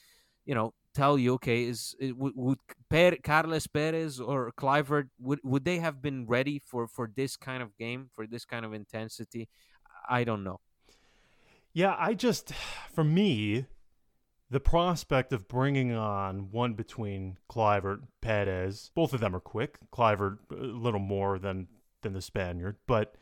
you 0.46 0.54
know 0.54 0.74
tell 0.96 1.18
you, 1.18 1.34
okay, 1.34 1.64
is 1.66 1.96
would, 2.00 2.34
would 2.36 2.60
per, 2.90 3.16
Carles 3.24 3.68
Perez 3.68 4.20
or 4.20 4.52
Kluivert 4.58 5.10
would 5.20 5.40
would 5.44 5.66
they 5.66 5.80
have 5.80 6.02
been 6.02 6.26
ready 6.26 6.60
for 6.60 6.88
for 6.88 7.12
this 7.16 7.36
kind 7.36 7.62
of 7.62 7.78
game 7.78 8.10
for 8.16 8.26
this 8.26 8.46
kind 8.46 8.66
of 8.66 8.74
intensity? 8.74 9.50
I 10.10 10.24
don't 10.24 10.44
know. 10.44 10.60
Yeah, 11.74 11.96
I 12.00 12.14
just 12.14 12.54
for 12.94 13.04
me, 13.04 13.66
the 14.50 14.60
prospect 14.60 15.34
of 15.34 15.48
bringing 15.48 15.92
on 15.92 16.52
one 16.52 16.74
between 16.74 17.38
Kluivert, 17.50 18.04
Perez, 18.22 18.92
both 18.96 19.14
of 19.14 19.20
them 19.20 19.36
are 19.36 19.42
quick. 19.42 19.80
Kluivert 19.92 20.38
a 20.52 20.56
little 20.56 21.00
more 21.00 21.38
than 21.38 21.68
than 22.02 22.14
the 22.14 22.22
Spaniard, 22.22 22.78
but 22.88 23.16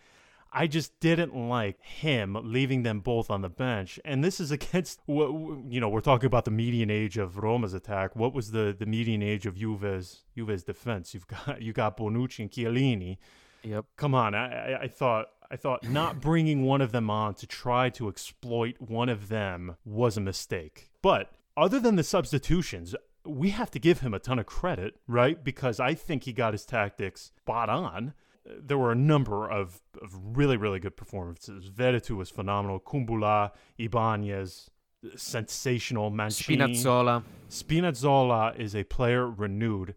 I 0.53 0.67
just 0.67 0.99
didn't 0.99 1.33
like 1.33 1.81
him 1.81 2.37
leaving 2.43 2.83
them 2.83 2.99
both 2.99 3.31
on 3.31 3.41
the 3.41 3.49
bench. 3.49 3.99
And 4.05 4.23
this 4.23 4.39
is 4.39 4.51
against 4.51 5.01
what 5.05 5.29
you 5.69 5.79
know, 5.79 5.89
we're 5.89 6.01
talking 6.01 6.27
about 6.27 6.45
the 6.45 6.51
median 6.51 6.91
age 6.91 7.17
of 7.17 7.37
Roma's 7.37 7.73
attack. 7.73 8.15
What 8.15 8.33
was 8.33 8.51
the 8.51 8.75
the 8.77 8.85
median 8.85 9.23
age 9.23 9.45
of 9.45 9.55
Juve's 9.55 10.23
Juve's 10.35 10.63
defense? 10.63 11.13
You've 11.13 11.27
got 11.27 11.61
you 11.61 11.73
got 11.73 11.97
Bonucci 11.97 12.39
and 12.39 12.51
Chiellini. 12.51 13.17
Yep. 13.63 13.85
Come 13.95 14.13
on, 14.13 14.35
I, 14.35 14.73
I, 14.73 14.81
I 14.81 14.87
thought 14.87 15.27
I 15.49 15.55
thought 15.55 15.89
not 15.89 16.21
bringing 16.21 16.63
one 16.63 16.81
of 16.81 16.91
them 16.91 17.09
on 17.09 17.33
to 17.35 17.47
try 17.47 17.89
to 17.91 18.07
exploit 18.07 18.75
one 18.79 19.09
of 19.09 19.29
them 19.29 19.77
was 19.83 20.17
a 20.17 20.21
mistake. 20.21 20.91
But 21.01 21.31
other 21.57 21.79
than 21.79 21.95
the 21.95 22.03
substitutions, 22.03 22.95
we 23.25 23.51
have 23.51 23.71
to 23.71 23.79
give 23.79 23.99
him 23.99 24.13
a 24.13 24.19
ton 24.19 24.39
of 24.39 24.45
credit, 24.45 24.95
right? 25.07 25.43
Because 25.43 25.79
I 25.79 25.93
think 25.93 26.23
he 26.23 26.33
got 26.33 26.53
his 26.53 26.65
tactics 26.65 27.31
spot 27.37 27.69
on. 27.69 28.13
There 28.45 28.77
were 28.77 28.91
a 28.91 28.95
number 28.95 29.49
of, 29.49 29.81
of 30.01 30.13
really, 30.37 30.57
really 30.57 30.79
good 30.79 30.97
performances. 30.97 31.69
Veretout 31.69 32.17
was 32.17 32.29
phenomenal. 32.29 32.79
Kumbulla, 32.79 33.51
Ibanez, 33.77 34.69
sensational. 35.15 36.09
Mancini. 36.09 36.75
Spinazzola. 36.75 37.23
Spinazzola 37.49 38.59
is 38.59 38.75
a 38.75 38.83
player 38.83 39.29
renewed. 39.29 39.95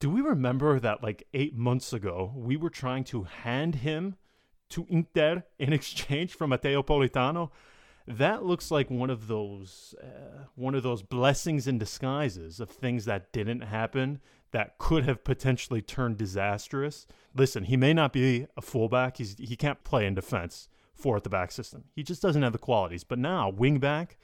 Do 0.00 0.10
we 0.10 0.20
remember 0.20 0.78
that 0.80 1.02
like 1.02 1.24
eight 1.34 1.56
months 1.56 1.92
ago, 1.92 2.32
we 2.36 2.56
were 2.56 2.70
trying 2.70 3.04
to 3.04 3.24
hand 3.24 3.76
him 3.76 4.16
to 4.70 4.86
Inter 4.88 5.44
in 5.58 5.72
exchange 5.72 6.34
for 6.34 6.46
Matteo 6.46 6.82
Politano? 6.82 7.50
That 8.06 8.44
looks 8.44 8.70
like 8.70 8.90
one 8.90 9.10
of 9.10 9.26
those 9.26 9.94
uh, 10.02 10.44
one 10.54 10.74
of 10.74 10.82
those 10.82 11.02
blessings 11.02 11.66
in 11.66 11.78
disguises 11.78 12.58
of 12.58 12.70
things 12.70 13.04
that 13.04 13.32
didn't 13.32 13.60
happen 13.60 14.20
that 14.52 14.78
could 14.78 15.04
have 15.04 15.24
potentially 15.24 15.82
turned 15.82 16.16
disastrous. 16.16 17.06
Listen, 17.34 17.64
he 17.64 17.76
may 17.76 17.92
not 17.92 18.12
be 18.12 18.46
a 18.56 18.62
fullback. 18.62 19.18
He's 19.18 19.36
he 19.38 19.56
can't 19.56 19.84
play 19.84 20.06
in 20.06 20.14
defense 20.14 20.68
for 20.94 21.16
at 21.16 21.24
the 21.24 21.30
back 21.30 21.52
system. 21.52 21.84
He 21.94 22.02
just 22.02 22.22
doesn't 22.22 22.42
have 22.42 22.52
the 22.52 22.58
qualities. 22.58 23.04
But 23.04 23.18
now, 23.18 23.50
wingback, 23.50 24.16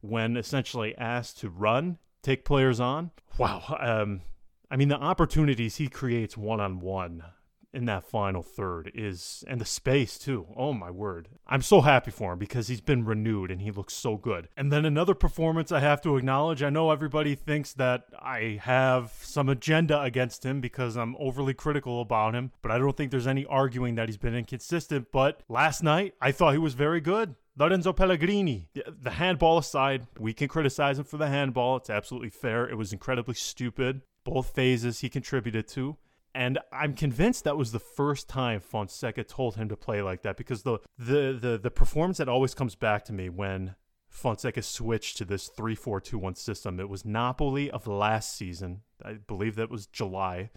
when 0.00 0.36
essentially 0.36 0.96
asked 0.96 1.38
to 1.40 1.50
run, 1.50 1.98
take 2.22 2.44
players 2.44 2.78
on, 2.78 3.10
wow. 3.38 3.76
Um, 3.80 4.22
I 4.70 4.76
mean, 4.76 4.88
the 4.88 4.98
opportunities 4.98 5.76
he 5.76 5.88
creates 5.88 6.36
one 6.36 6.60
on 6.60 6.78
one 6.80 7.24
in 7.72 7.84
that 7.86 8.04
final 8.04 8.42
third 8.42 8.90
is, 8.94 9.44
and 9.46 9.60
the 9.60 9.64
space 9.64 10.18
too. 10.18 10.46
Oh 10.56 10.72
my 10.72 10.90
word. 10.90 11.28
I'm 11.46 11.62
so 11.62 11.80
happy 11.80 12.10
for 12.10 12.32
him 12.32 12.38
because 12.38 12.68
he's 12.68 12.80
been 12.80 13.04
renewed 13.04 13.50
and 13.50 13.60
he 13.62 13.70
looks 13.70 13.94
so 13.94 14.16
good. 14.16 14.48
And 14.56 14.72
then 14.72 14.84
another 14.84 15.14
performance 15.14 15.70
I 15.72 15.80
have 15.80 16.00
to 16.02 16.16
acknowledge. 16.16 16.62
I 16.62 16.70
know 16.70 16.90
everybody 16.90 17.34
thinks 17.34 17.72
that 17.74 18.04
I 18.18 18.60
have 18.62 19.12
some 19.22 19.48
agenda 19.48 20.00
against 20.00 20.44
him 20.44 20.60
because 20.60 20.96
I'm 20.96 21.16
overly 21.18 21.54
critical 21.54 22.00
about 22.00 22.34
him, 22.34 22.52
but 22.62 22.70
I 22.70 22.78
don't 22.78 22.96
think 22.96 23.10
there's 23.10 23.26
any 23.26 23.46
arguing 23.46 23.94
that 23.96 24.08
he's 24.08 24.16
been 24.16 24.34
inconsistent. 24.34 25.08
But 25.12 25.42
last 25.48 25.82
night, 25.82 26.14
I 26.20 26.32
thought 26.32 26.52
he 26.52 26.58
was 26.58 26.74
very 26.74 27.00
good. 27.00 27.34
Lorenzo 27.56 27.92
Pellegrini, 27.92 28.68
the 28.74 29.10
handball 29.10 29.58
aside, 29.58 30.06
we 30.18 30.32
can 30.32 30.48
criticize 30.48 30.98
him 30.98 31.04
for 31.04 31.18
the 31.18 31.28
handball. 31.28 31.76
It's 31.76 31.90
absolutely 31.90 32.30
fair. 32.30 32.66
It 32.66 32.76
was 32.76 32.92
incredibly 32.92 33.34
stupid. 33.34 34.02
Both 34.24 34.54
phases 34.54 35.00
he 35.00 35.08
contributed 35.08 35.68
to. 35.68 35.96
And 36.34 36.58
I'm 36.72 36.94
convinced 36.94 37.44
that 37.44 37.56
was 37.56 37.72
the 37.72 37.80
first 37.80 38.28
time 38.28 38.60
Fonseca 38.60 39.24
told 39.24 39.56
him 39.56 39.68
to 39.68 39.76
play 39.76 40.00
like 40.00 40.22
that 40.22 40.36
because 40.36 40.62
the 40.62 40.78
the 40.98 41.36
the, 41.40 41.60
the 41.62 41.70
performance 41.70 42.18
that 42.18 42.28
always 42.28 42.54
comes 42.54 42.74
back 42.74 43.04
to 43.06 43.12
me 43.12 43.28
when 43.28 43.74
Fonseca 44.10 44.62
switched 44.62 45.16
to 45.18 45.24
this 45.24 45.48
3-4-2-1 45.48 46.36
system. 46.36 46.80
It 46.80 46.88
was 46.88 47.04
Napoli 47.04 47.70
of 47.70 47.86
last 47.86 48.36
season. 48.36 48.82
I 49.04 49.14
believe 49.14 49.54
that 49.56 49.70
was 49.70 49.86
July 49.86 50.50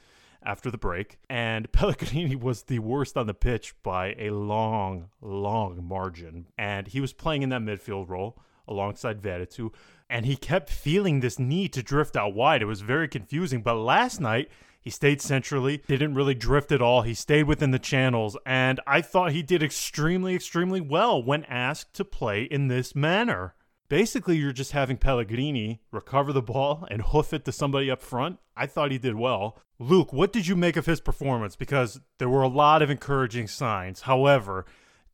after 0.43 0.69
the 0.69 0.77
break. 0.77 1.19
And 1.29 1.71
Pellegrini 1.71 2.35
was 2.35 2.63
the 2.63 2.79
worst 2.79 3.15
on 3.15 3.27
the 3.27 3.33
pitch 3.33 3.75
by 3.83 4.15
a 4.17 4.31
long, 4.31 5.09
long 5.21 5.83
margin. 5.83 6.47
And 6.57 6.87
he 6.87 6.99
was 6.99 7.13
playing 7.13 7.43
in 7.43 7.49
that 7.49 7.61
midfield 7.61 8.09
role 8.09 8.41
alongside 8.67 9.21
Veretout. 9.21 9.71
And 10.09 10.25
he 10.25 10.35
kept 10.35 10.69
feeling 10.69 11.19
this 11.19 11.39
need 11.39 11.73
to 11.73 11.83
drift 11.83 12.17
out 12.17 12.33
wide. 12.33 12.61
It 12.61 12.65
was 12.65 12.81
very 12.81 13.07
confusing. 13.07 13.61
But 13.61 13.75
last 13.75 14.19
night, 14.19 14.49
he 14.83 14.89
stayed 14.89 15.21
centrally, 15.21 15.81
didn't 15.87 16.13
really 16.13 16.35
drift 16.35 16.71
at 16.73 16.81
all. 16.81 17.03
He 17.03 17.13
stayed 17.13 17.43
within 17.43 17.71
the 17.71 17.79
channels, 17.79 18.37
and 18.45 18.81
I 18.85 19.01
thought 19.01 19.31
he 19.31 19.41
did 19.41 19.63
extremely, 19.63 20.35
extremely 20.35 20.81
well 20.81 21.23
when 21.23 21.45
asked 21.45 21.93
to 21.95 22.05
play 22.05 22.43
in 22.43 22.67
this 22.67 22.93
manner. 22.93 23.55
Basically, 23.87 24.35
you're 24.35 24.51
just 24.51 24.73
having 24.73 24.97
Pellegrini 24.97 25.79
recover 25.91 26.33
the 26.33 26.41
ball 26.41 26.85
and 26.91 27.01
hoof 27.01 27.31
it 27.31 27.45
to 27.45 27.51
somebody 27.53 27.89
up 27.89 28.01
front. 28.01 28.39
I 28.57 28.65
thought 28.65 28.91
he 28.91 28.97
did 28.97 29.15
well. 29.15 29.57
Luke, 29.79 30.11
what 30.11 30.33
did 30.33 30.47
you 30.47 30.55
make 30.55 30.75
of 30.75 30.85
his 30.85 30.99
performance? 30.99 31.55
Because 31.55 32.01
there 32.17 32.29
were 32.29 32.41
a 32.41 32.47
lot 32.47 32.81
of 32.81 32.89
encouraging 32.89 33.47
signs. 33.47 34.01
However, 34.01 34.65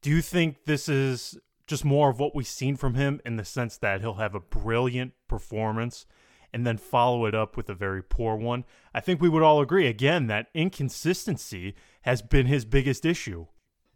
do 0.01 0.09
you 0.09 0.21
think 0.21 0.65
this 0.65 0.89
is 0.89 1.37
just 1.67 1.85
more 1.85 2.09
of 2.09 2.19
what 2.19 2.33
we've 2.33 2.47
seen 2.47 2.75
from 2.75 2.95
him 2.95 3.21
in 3.23 3.35
the 3.35 3.45
sense 3.45 3.77
that 3.77 4.01
he'll 4.01 4.15
have 4.15 4.33
a 4.33 4.39
brilliant 4.39 5.13
performance 5.27 6.07
and 6.53 6.65
then 6.65 6.77
follow 6.77 7.25
it 7.25 7.35
up 7.35 7.55
with 7.55 7.69
a 7.69 7.75
very 7.75 8.01
poor 8.01 8.35
one. 8.35 8.65
I 8.93 8.99
think 8.99 9.21
we 9.21 9.29
would 9.29 9.43
all 9.43 9.61
agree 9.61 9.87
again 9.87 10.27
that 10.27 10.47
inconsistency 10.53 11.75
has 12.01 12.21
been 12.21 12.45
his 12.45 12.65
biggest 12.65 13.05
issue. 13.05 13.47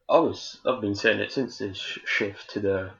I 0.10 0.19
was 0.19 0.60
I've 0.65 0.81
been 0.81 0.95
saying 0.95 1.19
it 1.19 1.31
since 1.31 1.57
this 1.57 1.77
shift 1.77 2.50
to 2.51 2.60
the 2.60 2.91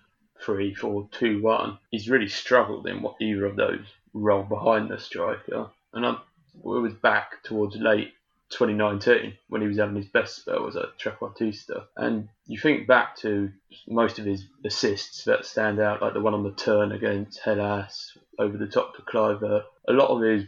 three 0.42 0.74
four 0.74 1.08
two 1.12 1.42
one. 1.42 1.78
He's 1.92 2.10
really 2.10 2.30
struggled 2.30 2.88
in 2.88 3.02
what 3.02 3.16
either 3.22 3.46
of 3.46 3.56
those 3.56 3.86
role 4.14 4.44
behind 4.44 4.90
the 4.90 4.98
striker, 4.98 5.70
and 5.94 6.06
I 6.06 6.18
was 6.62 6.94
back 6.94 7.44
towards 7.44 7.76
late 7.76 8.14
2019 8.54 9.34
when 9.50 9.62
he 9.62 9.68
was 9.68 9.78
having 9.78 9.96
his 9.96 10.08
best 10.08 10.38
spell 10.38 10.64
was 10.64 10.76
at 10.76 10.98
Trequartista. 11.00 11.86
And 11.98 12.30
you 12.46 12.60
think 12.60 12.88
back 12.88 13.18
to 13.18 13.52
most 13.88 14.20
of 14.20 14.26
his 14.26 14.46
assists 14.66 15.24
that 15.26 15.46
stand 15.46 15.80
out, 15.80 16.02
like 16.02 16.14
the 16.14 16.22
one 16.22 16.34
on 16.34 16.44
the 16.44 16.52
turn 16.52 16.92
against 16.92 17.40
Hellas, 17.40 18.18
over 18.40 18.58
the 18.58 18.68
top 18.68 18.96
to 18.96 19.02
Kluivert. 19.02 19.64
A 19.88 19.94
lot 19.94 20.10
of 20.10 20.22
his 20.22 20.46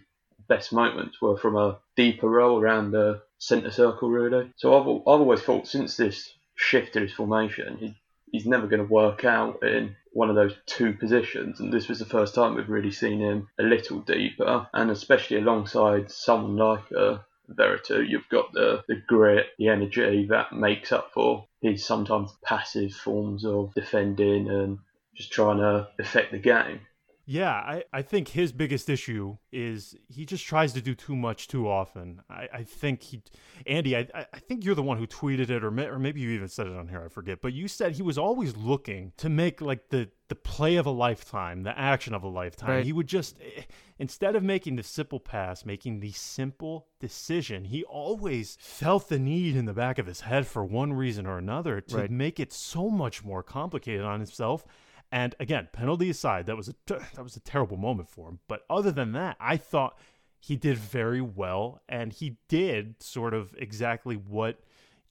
best 0.48 0.74
moments 0.74 1.22
were 1.22 1.38
from 1.38 1.56
a 1.56 1.80
deeper 1.96 2.30
role 2.30 2.60
around 2.60 2.92
the 2.92 3.22
centre 3.38 3.72
circle, 3.72 4.10
really. 4.10 4.52
So 4.58 4.76
I've, 4.76 4.88
I've 4.88 5.22
always 5.22 5.42
thought 5.42 5.68
since 5.68 5.98
this 5.98 6.34
shift 6.56 6.94
to 6.94 7.02
his 7.02 7.14
formation, 7.14 7.78
he, 7.78 7.96
he's 8.32 8.46
never 8.46 8.68
going 8.68 8.86
to 8.86 8.92
work 8.92 9.26
out 9.26 9.64
in 9.64 9.96
one 10.14 10.30
of 10.30 10.36
those 10.36 10.56
two 10.66 10.94
positions. 10.94 11.60
And 11.60 11.74
this 11.74 11.88
was 11.88 12.00
the 12.00 12.06
first 12.06 12.36
time 12.36 12.56
we've 12.56 12.70
really 12.70 12.92
seen 12.92 13.20
him 13.20 13.48
a 13.60 13.64
little 13.64 14.00
deeper, 14.00 14.68
and 14.74 14.90
especially 14.92 15.38
alongside 15.38 16.12
someone 16.12 16.56
like 16.56 16.92
uh, 16.98 17.18
Veretout, 17.50 18.08
you've 18.08 18.30
got 18.30 18.52
the, 18.54 18.84
the 18.88 19.02
grit, 19.08 19.48
the 19.58 19.70
energy 19.70 20.28
that 20.30 20.54
makes 20.54 20.92
up 20.92 21.12
for 21.14 21.48
his 21.62 21.86
sometimes 21.86 22.32
passive 22.44 22.94
forms 22.94 23.46
of 23.46 23.74
defending 23.74 24.50
and 24.50 24.80
just 25.16 25.32
trying 25.32 25.58
to 25.58 25.88
affect 26.00 26.32
the 26.32 26.40
game. 26.40 26.82
Yeah, 27.28 27.52
I, 27.52 27.84
I 27.92 28.02
think 28.04 28.28
his 28.28 28.52
biggest 28.52 28.88
issue 28.88 29.38
is 29.52 29.96
he 30.08 30.26
just 30.26 30.46
tries 30.46 30.74
to 30.74 30.82
do 30.82 30.94
too 30.94 31.16
much 31.16 31.48
too 31.48 31.68
often. 31.68 32.22
I, 32.30 32.48
I 32.54 32.64
think 32.64 33.02
he, 33.02 33.24
Andy, 33.66 33.98
I, 33.98 34.08
I 34.14 34.40
think 34.40 34.64
you're 34.64 34.76
the 34.76 34.84
one 34.84 35.00
who 35.00 35.08
tweeted 35.08 35.50
it, 35.50 35.64
or 35.64 35.72
may, 35.72 35.88
or 35.88 35.98
maybe 35.98 36.22
you 36.22 36.30
even 36.32 36.48
said 36.48 36.68
it 36.68 36.74
on 36.74 36.88
here. 36.88 37.04
I 37.04 37.10
forget, 37.10 37.42
but 37.42 37.54
you 37.54 37.68
said 37.68 37.94
he 37.94 38.04
was 38.04 38.20
always 38.20 38.56
looking 38.56 39.12
to 39.18 39.30
make 39.30 39.60
like 39.60 39.90
the 39.90 40.10
the 40.28 40.36
play 40.36 40.76
of 40.76 40.86
a 40.86 40.92
lifetime, 40.92 41.64
the 41.64 41.78
action 41.78 42.14
of 42.14 42.24
a 42.24 42.28
lifetime. 42.28 42.70
Right. 42.70 42.86
He 42.86 42.94
would 42.94 43.08
just 43.08 43.38
eh, 43.42 43.64
instead 43.98 44.36
of 44.36 44.44
making 44.44 44.76
the 44.76 44.84
simple 44.84 45.20
pass, 45.20 45.66
making 45.66 46.00
the 46.00 46.12
simple 46.12 46.88
decision, 47.00 47.66
he 47.66 47.84
always 47.84 48.58
felt 48.60 49.10
the 49.10 49.20
need 49.20 49.56
in 49.56 49.66
the 49.66 49.74
back 49.74 49.98
of 49.98 50.08
his 50.08 50.22
head 50.22 50.48
for 50.48 50.64
one 50.64 50.94
reason 50.94 51.26
or 51.26 51.38
another 51.38 51.82
to 51.82 51.98
right. 51.98 52.12
make 52.12 52.40
it 52.40 52.52
so 52.52 52.90
much 52.90 53.24
more 53.24 53.44
complicated 53.44 54.06
on 54.06 54.20
himself 54.20 54.66
and 55.12 55.36
again, 55.40 55.70
penalty 55.72 56.10
aside, 56.10 56.46
that 56.48 56.58
was 56.58 56.68
a 56.68 56.76
that 56.88 57.24
was 57.24 57.36
a 57.36 57.40
terrible 57.40 57.78
moment 57.78 58.10
for 58.10 58.28
him. 58.28 58.40
But 58.48 58.66
other 58.70 58.92
than 58.92 59.14
that, 59.14 59.38
I 59.40 59.58
thought 59.58 59.98
he 60.40 60.56
did 60.56 60.78
very 60.78 61.22
well, 61.22 61.82
and 61.88 62.12
he 62.12 62.38
did 62.50 63.02
sort 63.02 63.34
of 63.34 63.54
exactly 63.58 64.16
what 64.16 64.60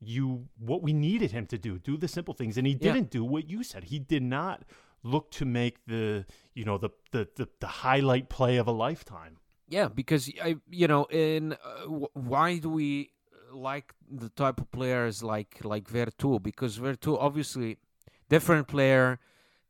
you 0.00 0.47
what 0.59 0.83
we 0.83 0.93
needed 0.93 1.31
him 1.31 1.47
to 1.47 1.57
do 1.57 1.79
do 1.79 1.97
the 1.97 2.09
simple 2.09 2.35
things 2.35 2.59
and 2.59 2.67
he 2.67 2.75
didn't 2.75 3.05
yeah. 3.05 3.21
do 3.21 3.25
what 3.25 3.49
you 3.49 3.62
said 3.62 3.85
he 3.85 3.99
did 3.99 4.23
not 4.23 4.62
look 5.05 5.31
to 5.31 5.45
make 5.45 5.85
the 5.87 6.25
you 6.55 6.65
know 6.65 6.79
the 6.79 6.91
the 7.13 7.29
the, 7.37 7.49
the 7.61 7.67
highlight 7.67 8.29
play 8.29 8.57
of 8.57 8.67
a 8.67 8.73
lifetime 8.73 9.37
yeah 9.69 9.87
because 9.87 10.29
i 10.43 10.57
you 10.69 10.89
know 10.89 11.05
in 11.05 11.53
uh, 11.53 11.87
why 12.15 12.59
do 12.59 12.69
we 12.69 13.11
like 13.53 13.95
the 14.11 14.29
type 14.31 14.61
of 14.61 14.71
players 14.73 15.23
like 15.23 15.61
like 15.63 15.85
Veretout 15.85 16.43
because 16.43 16.79
Veretout 16.79 17.19
obviously 17.21 17.79
different 18.29 18.69
player, 18.69 19.21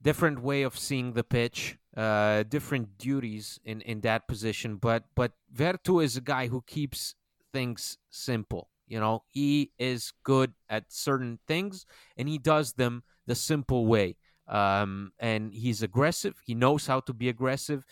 different 0.03 0.43
way 0.43 0.62
of 0.62 0.79
seeing 0.79 1.12
the 1.12 1.25
pitch, 1.25 1.79
uh, 1.97 2.43
different 2.45 2.99
duties 2.99 3.61
in 3.64 3.81
in 3.83 4.00
that 4.00 4.26
position. 4.26 4.76
But 4.76 5.05
but 5.14 5.33
Veretout 5.55 6.05
is 6.05 6.17
a 6.17 6.21
guy 6.21 6.49
who 6.49 6.62
keeps 6.67 7.14
things 7.53 7.99
simple. 8.11 8.71
You 8.87 9.00
know, 9.00 9.25
he 9.29 9.73
is 9.79 10.12
good 10.23 10.53
at 10.69 10.93
certain 10.93 11.38
things 11.47 11.87
and 12.17 12.29
he 12.29 12.38
does 12.38 12.75
them 12.75 13.03
the 13.26 13.35
simple 13.35 13.87
way. 13.87 14.17
Um, 14.46 15.12
and 15.18 15.52
he's 15.52 15.82
aggressive. 15.82 16.34
He 16.44 16.54
knows 16.54 16.86
how 16.86 17.00
to 17.00 17.12
be 17.12 17.28
aggressive. 17.28 17.84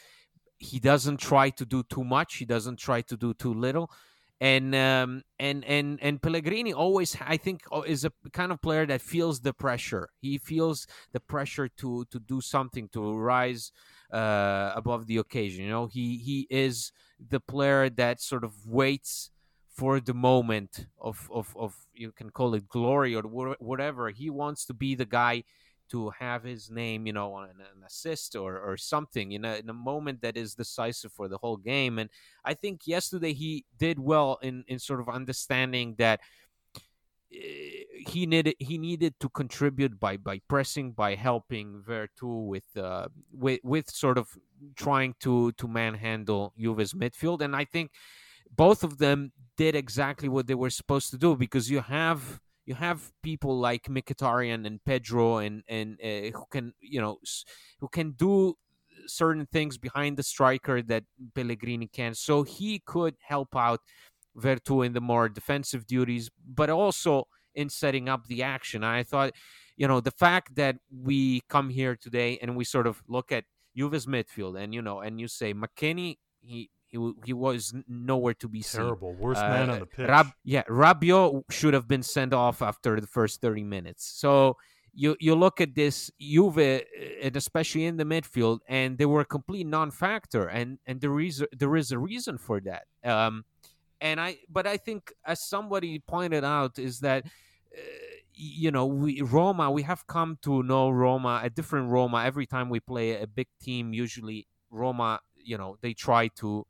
He 0.58 0.78
doesn't 0.78 1.18
try 1.18 1.50
to 1.50 1.64
do 1.64 1.82
too 1.82 2.04
much. 2.04 2.36
He 2.36 2.44
doesn't 2.44 2.78
try 2.78 3.00
to 3.02 3.16
do 3.16 3.34
too 3.34 3.54
little. 3.54 3.90
And 4.40 4.74
um, 4.74 5.22
and 5.38 5.64
and 5.64 6.00
and 6.02 6.20
Pellegrini 6.20 6.72
always, 6.72 7.16
I 7.20 7.36
think, 7.36 7.62
is 7.86 8.04
a 8.04 8.10
kind 8.32 8.50
of 8.50 8.60
player 8.60 8.84
that 8.86 9.00
feels 9.00 9.40
the 9.40 9.52
pressure. 9.52 10.08
He 10.20 10.36
feels 10.38 10.86
the 11.12 11.20
pressure 11.20 11.68
to 11.78 12.04
to 12.10 12.18
do 12.18 12.40
something 12.40 12.88
to 12.88 13.16
rise 13.16 13.70
uh, 14.12 14.72
above 14.74 15.06
the 15.06 15.18
occasion. 15.18 15.64
You 15.64 15.70
know, 15.70 15.86
he 15.86 16.18
he 16.18 16.48
is 16.50 16.90
the 17.20 17.38
player 17.38 17.88
that 17.90 18.20
sort 18.20 18.42
of 18.42 18.66
waits 18.66 19.30
for 19.72 20.00
the 20.00 20.14
moment 20.14 20.86
of, 21.00 21.30
of, 21.32 21.56
of 21.56 21.74
you 21.94 22.12
can 22.12 22.30
call 22.30 22.54
it 22.54 22.68
glory 22.68 23.14
or 23.14 23.22
whatever. 23.22 24.10
He 24.10 24.28
wants 24.28 24.66
to 24.66 24.74
be 24.74 24.94
the 24.94 25.06
guy 25.06 25.44
to 25.92 26.10
have 26.18 26.42
his 26.42 26.70
name, 26.70 27.06
you 27.06 27.12
know, 27.12 27.34
on 27.34 27.50
an 27.50 27.84
assist 27.86 28.34
or, 28.34 28.58
or 28.58 28.78
something 28.78 29.32
in 29.32 29.44
a, 29.44 29.56
in 29.56 29.68
a 29.68 29.74
moment 29.74 30.22
that 30.22 30.38
is 30.38 30.54
decisive 30.54 31.12
for 31.12 31.28
the 31.28 31.36
whole 31.36 31.58
game. 31.58 31.98
And 31.98 32.08
I 32.46 32.54
think 32.54 32.86
yesterday 32.86 33.34
he 33.34 33.66
did 33.78 33.98
well 33.98 34.38
in, 34.42 34.64
in 34.68 34.78
sort 34.78 35.00
of 35.00 35.08
understanding 35.10 35.96
that 35.98 36.20
eh, 37.30 37.84
he 38.06 38.24
needed 38.26 38.54
he 38.58 38.78
needed 38.78 39.14
to 39.20 39.28
contribute 39.28 40.00
by 40.00 40.16
by 40.16 40.40
pressing 40.48 40.92
by 40.92 41.14
helping 41.14 41.82
Veretout 41.86 42.46
with 42.46 42.76
uh 42.76 43.08
with 43.30 43.60
with 43.62 43.90
sort 43.90 44.16
of 44.18 44.26
trying 44.74 45.14
to 45.20 45.52
to 45.52 45.68
manhandle 45.68 46.52
Juve's 46.58 46.94
midfield 46.94 47.42
and 47.42 47.54
I 47.54 47.64
think 47.64 47.92
both 48.50 48.82
of 48.82 48.98
them 48.98 49.32
did 49.56 49.76
exactly 49.76 50.28
what 50.28 50.46
they 50.46 50.54
were 50.54 50.70
supposed 50.70 51.10
to 51.10 51.18
do 51.18 51.36
because 51.36 51.70
you 51.70 51.80
have 51.80 52.40
you 52.64 52.74
have 52.74 53.12
people 53.22 53.58
like 53.58 53.84
Mkhitaryan 53.84 54.66
and 54.66 54.82
Pedro 54.84 55.38
and 55.38 55.62
and 55.68 55.98
uh, 56.02 56.36
who 56.36 56.44
can 56.50 56.72
you 56.80 57.00
know 57.00 57.18
who 57.80 57.88
can 57.88 58.12
do 58.12 58.54
certain 59.06 59.46
things 59.46 59.78
behind 59.78 60.16
the 60.16 60.22
striker 60.22 60.82
that 60.82 61.04
Pellegrini 61.34 61.88
can. 61.88 62.14
So 62.14 62.42
he 62.42 62.80
could 62.84 63.16
help 63.20 63.56
out 63.56 63.80
Veretout 64.36 64.86
in 64.86 64.92
the 64.92 65.00
more 65.00 65.28
defensive 65.28 65.86
duties, 65.86 66.30
but 66.46 66.70
also 66.70 67.24
in 67.54 67.68
setting 67.68 68.08
up 68.08 68.26
the 68.26 68.42
action. 68.42 68.84
I 68.84 69.02
thought, 69.02 69.32
you 69.76 69.86
know, 69.86 70.00
the 70.00 70.10
fact 70.10 70.54
that 70.54 70.76
we 70.90 71.42
come 71.48 71.68
here 71.70 71.96
today 71.96 72.38
and 72.40 72.56
we 72.56 72.64
sort 72.64 72.86
of 72.86 73.02
look 73.08 73.32
at 73.32 73.44
Juve's 73.76 74.06
midfield 74.06 74.58
and 74.62 74.74
you 74.74 74.82
know, 74.82 75.00
and 75.00 75.20
you 75.20 75.28
say 75.28 75.52
McKennie, 75.52 76.16
he 76.40 76.70
he, 76.92 77.12
he 77.24 77.32
was 77.32 77.74
nowhere 77.88 78.34
to 78.34 78.48
be 78.48 78.62
seen. 78.62 78.82
Terrible. 78.82 79.12
seen. 79.14 79.20
Worst 79.20 79.42
uh, 79.42 79.48
man 79.48 79.70
on 79.70 79.80
the 79.80 79.86
pitch. 79.86 80.08
Rab- 80.08 80.32
yeah, 80.44 80.62
Rabiot 80.64 81.44
should 81.50 81.74
have 81.74 81.88
been 81.88 82.02
sent 82.02 82.32
off 82.34 82.62
after 82.62 83.00
the 83.00 83.06
first 83.06 83.40
30 83.40 83.64
minutes. 83.64 84.04
So 84.04 84.58
you 84.92 85.16
you 85.18 85.34
look 85.34 85.60
at 85.60 85.74
this 85.74 86.10
Juve, 86.20 86.58
uh, 86.58 86.80
and 87.22 87.36
especially 87.36 87.86
in 87.86 87.96
the 87.96 88.04
midfield, 88.04 88.58
and 88.68 88.98
they 88.98 89.06
were 89.06 89.22
a 89.22 89.24
complete 89.24 89.66
non-factor, 89.66 90.46
and 90.46 90.78
and 90.86 91.00
there 91.00 91.18
is 91.18 91.42
there 91.56 91.74
is 91.76 91.92
a 91.92 91.98
reason 91.98 92.36
for 92.36 92.60
that. 92.60 92.84
Um, 93.02 93.44
and 94.00 94.20
I 94.20 94.38
but 94.50 94.66
I 94.66 94.76
think 94.76 95.12
as 95.24 95.48
somebody 95.48 95.98
pointed 95.98 96.44
out 96.44 96.78
is 96.78 97.00
that. 97.00 97.24
Uh, 97.26 97.80
you 98.34 98.70
know, 98.70 98.86
we 98.86 99.20
Roma, 99.20 99.70
we 99.70 99.82
have 99.82 100.06
come 100.06 100.38
to 100.40 100.62
know 100.62 100.88
Roma, 100.88 101.42
a 101.44 101.50
different 101.50 101.90
Roma 101.90 102.24
every 102.24 102.46
time 102.46 102.70
we 102.70 102.80
play 102.80 103.20
a 103.20 103.26
big 103.26 103.46
team. 103.60 103.92
Usually, 103.92 104.48
Roma, 104.70 105.20
you 105.36 105.58
know, 105.58 105.76
they 105.82 105.92
try 105.92 106.28
to 106.36 106.66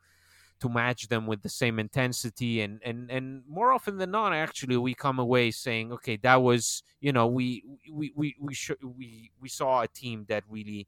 to 0.62 0.68
match 0.68 1.08
them 1.08 1.26
with 1.26 1.42
the 1.42 1.48
same 1.48 1.80
intensity 1.80 2.60
and 2.60 2.80
and 2.84 3.10
and 3.10 3.42
more 3.48 3.72
often 3.72 3.98
than 3.98 4.12
not 4.12 4.32
actually 4.32 4.76
we 4.76 4.94
come 4.94 5.18
away 5.18 5.50
saying 5.50 5.92
okay 5.92 6.16
that 6.16 6.40
was 6.40 6.84
you 7.00 7.12
know 7.12 7.26
we 7.26 7.64
we 7.90 8.12
we 8.14 8.36
we 8.40 8.54
sh- 8.54 8.82
we, 8.96 9.32
we 9.40 9.48
saw 9.48 9.82
a 9.82 9.88
team 9.88 10.24
that 10.28 10.44
really 10.48 10.86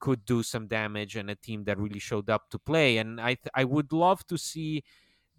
could 0.00 0.24
do 0.24 0.42
some 0.42 0.66
damage 0.66 1.14
and 1.14 1.30
a 1.30 1.36
team 1.36 1.62
that 1.64 1.78
really 1.78 2.00
showed 2.00 2.28
up 2.28 2.50
to 2.50 2.58
play. 2.58 2.98
And 2.98 3.20
i 3.20 3.34
th- 3.34 3.54
i 3.54 3.64
would 3.64 3.92
love 3.92 4.26
to 4.26 4.36
see 4.36 4.82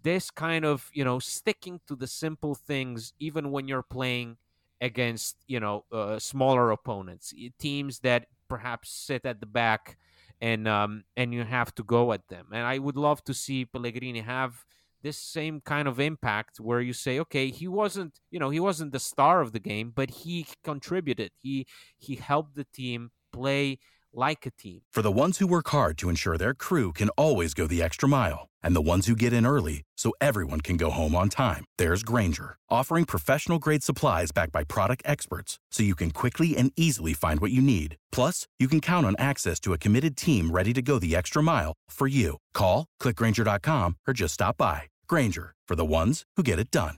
this 0.02 0.30
kind 0.30 0.64
of 0.64 0.90
you 0.94 1.04
know 1.04 1.18
sticking 1.18 1.80
to 1.86 1.94
the 1.96 2.06
simple 2.06 2.54
things 2.54 3.12
even 3.18 3.50
when 3.50 3.68
you're 3.68 3.82
playing 3.98 4.38
against 4.80 5.36
you 5.46 5.60
know 5.60 5.84
uh, 5.92 6.18
smaller 6.18 6.70
opponents 6.70 7.34
teams 7.58 8.00
that 8.00 8.26
perhaps 8.48 8.90
sit 8.90 9.26
at 9.26 9.40
the 9.40 9.46
back 9.46 9.98
and 10.40 10.68
um, 10.68 11.04
and 11.16 11.32
you 11.32 11.44
have 11.44 11.74
to 11.76 11.82
go 11.82 12.12
at 12.12 12.28
them. 12.28 12.46
And 12.52 12.66
I 12.66 12.78
would 12.78 12.96
love 12.96 13.22
to 13.24 13.34
see 13.34 13.64
Pellegrini 13.64 14.20
have 14.20 14.64
this 15.02 15.18
same 15.18 15.60
kind 15.60 15.86
of 15.86 16.00
impact 16.00 16.58
where 16.58 16.80
you 16.80 16.92
say, 16.92 17.20
okay, 17.20 17.50
he 17.50 17.68
wasn't, 17.68 18.18
you 18.30 18.40
know, 18.40 18.50
he 18.50 18.60
wasn't 18.60 18.92
the 18.92 18.98
star 18.98 19.40
of 19.40 19.52
the 19.52 19.60
game, 19.60 19.92
but 19.94 20.10
he 20.10 20.46
contributed. 20.64 21.30
He 21.42 21.66
he 21.98 22.16
helped 22.16 22.56
the 22.56 22.66
team 22.72 23.10
play 23.32 23.78
like 24.16 24.46
a 24.46 24.50
team. 24.50 24.80
For 24.90 25.02
the 25.02 25.12
ones 25.12 25.38
who 25.38 25.46
work 25.46 25.68
hard 25.68 25.96
to 25.98 26.08
ensure 26.08 26.36
their 26.36 26.54
crew 26.54 26.92
can 26.92 27.10
always 27.10 27.54
go 27.54 27.66
the 27.66 27.82
extra 27.82 28.08
mile, 28.08 28.48
and 28.62 28.74
the 28.74 28.90
ones 28.92 29.06
who 29.06 29.14
get 29.14 29.32
in 29.32 29.46
early 29.46 29.82
so 29.96 30.12
everyone 30.20 30.62
can 30.62 30.76
go 30.76 30.90
home 30.90 31.14
on 31.14 31.28
time, 31.28 31.64
there's 31.78 32.02
Grainger, 32.02 32.56
offering 32.68 33.04
professional 33.04 33.58
grade 33.58 33.84
supplies 33.84 34.32
backed 34.32 34.52
by 34.52 34.64
product 34.64 35.02
experts 35.04 35.58
so 35.70 35.82
you 35.82 35.94
can 35.94 36.10
quickly 36.10 36.56
and 36.56 36.72
easily 36.76 37.12
find 37.12 37.40
what 37.40 37.52
you 37.52 37.60
need. 37.60 37.96
Plus, 38.10 38.46
you 38.58 38.68
can 38.68 38.80
count 38.80 39.06
on 39.06 39.14
access 39.18 39.60
to 39.60 39.72
a 39.72 39.78
committed 39.78 40.16
team 40.16 40.50
ready 40.50 40.72
to 40.72 40.82
go 40.82 40.98
the 40.98 41.14
extra 41.14 41.42
mile 41.42 41.74
for 41.88 42.08
you. 42.08 42.38
Call, 42.54 42.86
clickgrainger.com, 43.00 43.96
or 44.08 44.14
just 44.14 44.34
stop 44.34 44.56
by. 44.56 44.82
Grainger, 45.06 45.54
for 45.68 45.76
the 45.76 45.84
ones 45.84 46.24
who 46.36 46.42
get 46.42 46.58
it 46.58 46.70
done. 46.70 46.96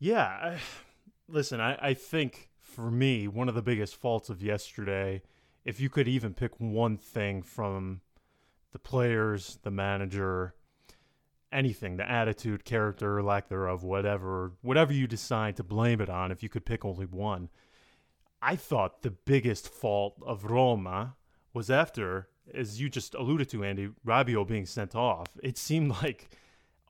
Yeah. 0.00 0.24
I, 0.24 0.58
listen, 1.28 1.60
I, 1.60 1.76
I 1.80 1.94
think 1.94 2.48
for 2.62 2.90
me, 2.90 3.28
one 3.28 3.48
of 3.48 3.54
the 3.54 3.62
biggest 3.62 3.94
faults 3.94 4.30
of 4.30 4.42
yesterday– 4.42 5.20
if 5.68 5.78
you 5.80 5.90
could 5.90 6.08
even 6.08 6.32
pick 6.32 6.58
one 6.58 6.96
thing 6.96 7.42
from 7.42 8.00
the 8.72 8.78
players, 8.78 9.58
the 9.64 9.70
manager, 9.70 10.54
anything, 11.52 11.98
the 11.98 12.10
attitude, 12.10 12.64
character, 12.64 13.22
lack 13.22 13.50
thereof, 13.50 13.84
whatever, 13.84 14.52
whatever 14.62 14.94
you 14.94 15.06
decide 15.06 15.54
to 15.54 15.62
blame 15.62 16.00
it 16.00 16.08
on, 16.08 16.32
if 16.32 16.42
you 16.42 16.48
could 16.48 16.64
pick 16.64 16.86
only 16.86 17.04
one, 17.04 17.50
I 18.40 18.56
thought 18.56 19.02
the 19.02 19.10
biggest 19.10 19.68
fault 19.68 20.14
of 20.26 20.46
Roma 20.46 21.16
was 21.52 21.70
after, 21.70 22.28
as 22.54 22.80
you 22.80 22.88
just 22.88 23.14
alluded 23.14 23.50
to, 23.50 23.62
Andy, 23.62 23.90
Rabiot 24.06 24.48
being 24.48 24.64
sent 24.64 24.94
off. 24.94 25.26
It 25.42 25.58
seemed 25.58 25.90
like 26.02 26.30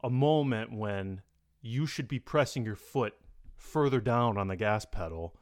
a 0.05 0.11
moment 0.11 0.73
when 0.73 1.23
you 1.61 1.85
should 1.89 2.07
be 2.07 2.21
pressing 2.21 2.65
your 2.65 2.77
foot 2.77 3.15
further 3.57 4.01
down 4.01 4.39
on 4.39 4.47
the 4.47 4.55
gas 4.55 4.85
pedal. 4.85 5.35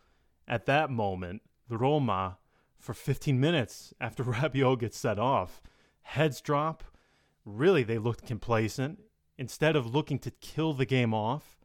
At 0.49 0.64
that 0.64 0.88
moment, 0.88 1.42
the 1.68 1.77
Roma 1.77 2.38
for 2.79 2.95
15 2.95 3.39
minutes 3.39 3.93
after 4.01 4.25
Rabiot 4.25 4.81
gets 4.81 4.99
set 4.99 5.19
off. 5.19 5.62
Heads 6.03 6.41
drop. 6.41 6.85
Really, 7.45 7.83
they 7.83 7.99
looked 7.99 8.27
complacent. 8.27 9.01
Instead 9.39 9.77
of 9.77 9.95
looking 9.95 10.19
to 10.21 10.31
kill 10.31 10.73
the 10.73 10.87
game 10.87 11.12
off, 11.12 11.57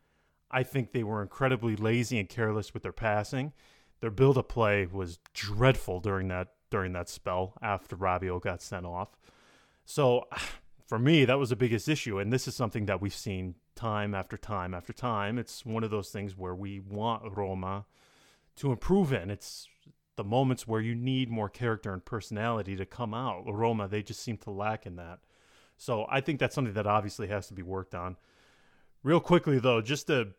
I 0.49 0.63
think 0.63 0.91
they 0.91 1.03
were 1.03 1.21
incredibly 1.21 1.75
lazy 1.75 2.19
and 2.19 2.27
careless 2.27 2.73
with 2.73 2.83
their 2.83 2.91
passing. 2.91 3.53
Their 4.01 4.11
build-up 4.11 4.49
play 4.49 4.85
was 4.85 5.19
dreadful 5.33 5.99
during 5.99 6.27
that 6.27 6.49
during 6.69 6.93
that 6.93 7.09
spell 7.09 7.53
after 7.61 7.95
Rabiot 7.95 8.41
got 8.41 8.61
sent 8.61 8.85
off. 8.85 9.09
So, 9.85 10.25
for 10.87 10.97
me, 10.97 11.25
that 11.25 11.39
was 11.39 11.49
the 11.49 11.55
biggest 11.55 11.87
issue, 11.87 12.17
and 12.17 12.33
this 12.33 12.47
is 12.47 12.55
something 12.55 12.85
that 12.87 13.01
we've 13.01 13.13
seen 13.13 13.55
time 13.75 14.13
after 14.13 14.37
time 14.37 14.73
after 14.73 14.93
time. 14.93 15.37
It's 15.37 15.65
one 15.65 15.83
of 15.83 15.91
those 15.91 16.09
things 16.09 16.35
where 16.37 16.55
we 16.55 16.79
want 16.79 17.37
Roma 17.37 17.85
to 18.57 18.71
improve 18.71 19.13
in. 19.13 19.29
It's 19.29 19.67
the 20.17 20.23
moments 20.23 20.67
where 20.67 20.81
you 20.81 20.95
need 20.95 21.29
more 21.29 21.49
character 21.49 21.93
and 21.93 22.03
personality 22.03 22.75
to 22.75 22.85
come 22.85 23.13
out. 23.13 23.43
Roma, 23.47 23.87
they 23.87 24.03
just 24.03 24.21
seem 24.21 24.37
to 24.37 24.51
lack 24.51 24.85
in 24.85 24.97
that. 24.97 25.19
So 25.77 26.05
I 26.09 26.21
think 26.21 26.39
that's 26.39 26.53
something 26.53 26.73
that 26.73 26.85
obviously 26.85 27.27
has 27.27 27.47
to 27.47 27.53
be 27.53 27.63
worked 27.63 27.95
on. 27.95 28.17
Real 29.03 29.19
quickly 29.19 29.57
though, 29.57 29.81
just 29.81 30.09
a 30.09 30.29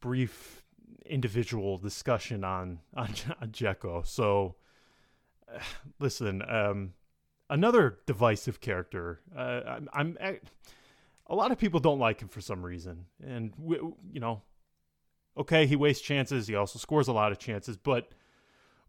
brief 0.00 0.62
individual 1.06 1.78
discussion 1.78 2.44
on 2.44 2.80
on, 2.94 3.08
on 3.40 3.48
Dzeko. 3.48 4.06
So 4.06 4.56
listen, 5.98 6.42
um, 6.48 6.94
another 7.48 7.98
divisive 8.06 8.60
character. 8.60 9.20
Uh, 9.36 9.60
I'm, 9.66 9.88
I'm 9.92 10.18
I, 10.22 10.40
a 11.26 11.34
lot 11.34 11.52
of 11.52 11.58
people 11.58 11.80
don't 11.80 11.98
like 11.98 12.20
him 12.20 12.28
for 12.28 12.40
some 12.40 12.64
reason, 12.64 13.06
and 13.24 13.52
we, 13.56 13.76
you 14.12 14.20
know, 14.20 14.42
okay, 15.36 15.66
he 15.66 15.76
wastes 15.76 16.04
chances. 16.04 16.48
He 16.48 16.56
also 16.56 16.78
scores 16.78 17.08
a 17.08 17.12
lot 17.12 17.30
of 17.30 17.38
chances, 17.38 17.76
but 17.76 18.10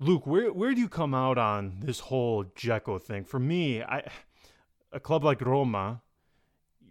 Luke, 0.02 0.26
where 0.26 0.52
where 0.52 0.74
do 0.74 0.82
you 0.82 0.90
come 0.90 1.14
out 1.14 1.38
on 1.38 1.78
this 1.80 2.00
whole 2.00 2.44
Dzeko 2.44 3.00
thing? 3.00 3.24
For 3.24 3.40
me, 3.40 3.84
I 3.84 4.10
a 4.92 5.00
club 5.00 5.24
like 5.24 5.42
Roma, 5.42 6.02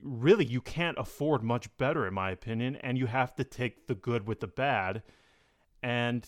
really 0.00 0.44
you 0.44 0.60
can't 0.60 0.96
afford 0.96 1.42
much 1.42 1.76
better 1.76 2.06
in 2.06 2.14
my 2.14 2.30
opinion 2.30 2.76
and 2.76 2.96
you 2.96 3.06
have 3.06 3.34
to 3.34 3.42
take 3.42 3.88
the 3.88 3.96
good 3.96 4.28
with 4.28 4.38
the 4.38 4.46
bad 4.46 5.02
and 5.82 6.24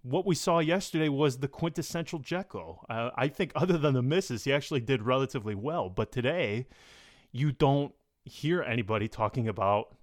what 0.00 0.24
we 0.24 0.34
saw 0.34 0.58
yesterday 0.58 1.08
was 1.08 1.38
the 1.38 1.48
quintessential 1.48 2.18
Dzeko. 2.18 2.78
Uh, 2.88 3.10
I 3.14 3.28
think 3.28 3.52
other 3.54 3.78
than 3.78 3.94
the 3.94 4.02
misses, 4.02 4.44
he 4.44 4.52
actually 4.52 4.80
did 4.80 5.02
relatively 5.02 5.54
well. 5.54 5.88
But 5.88 6.12
today, 6.12 6.66
you 7.32 7.52
don't 7.52 7.94
hear 8.24 8.62
anybody 8.62 9.08
talking 9.08 9.48
about 9.48 9.96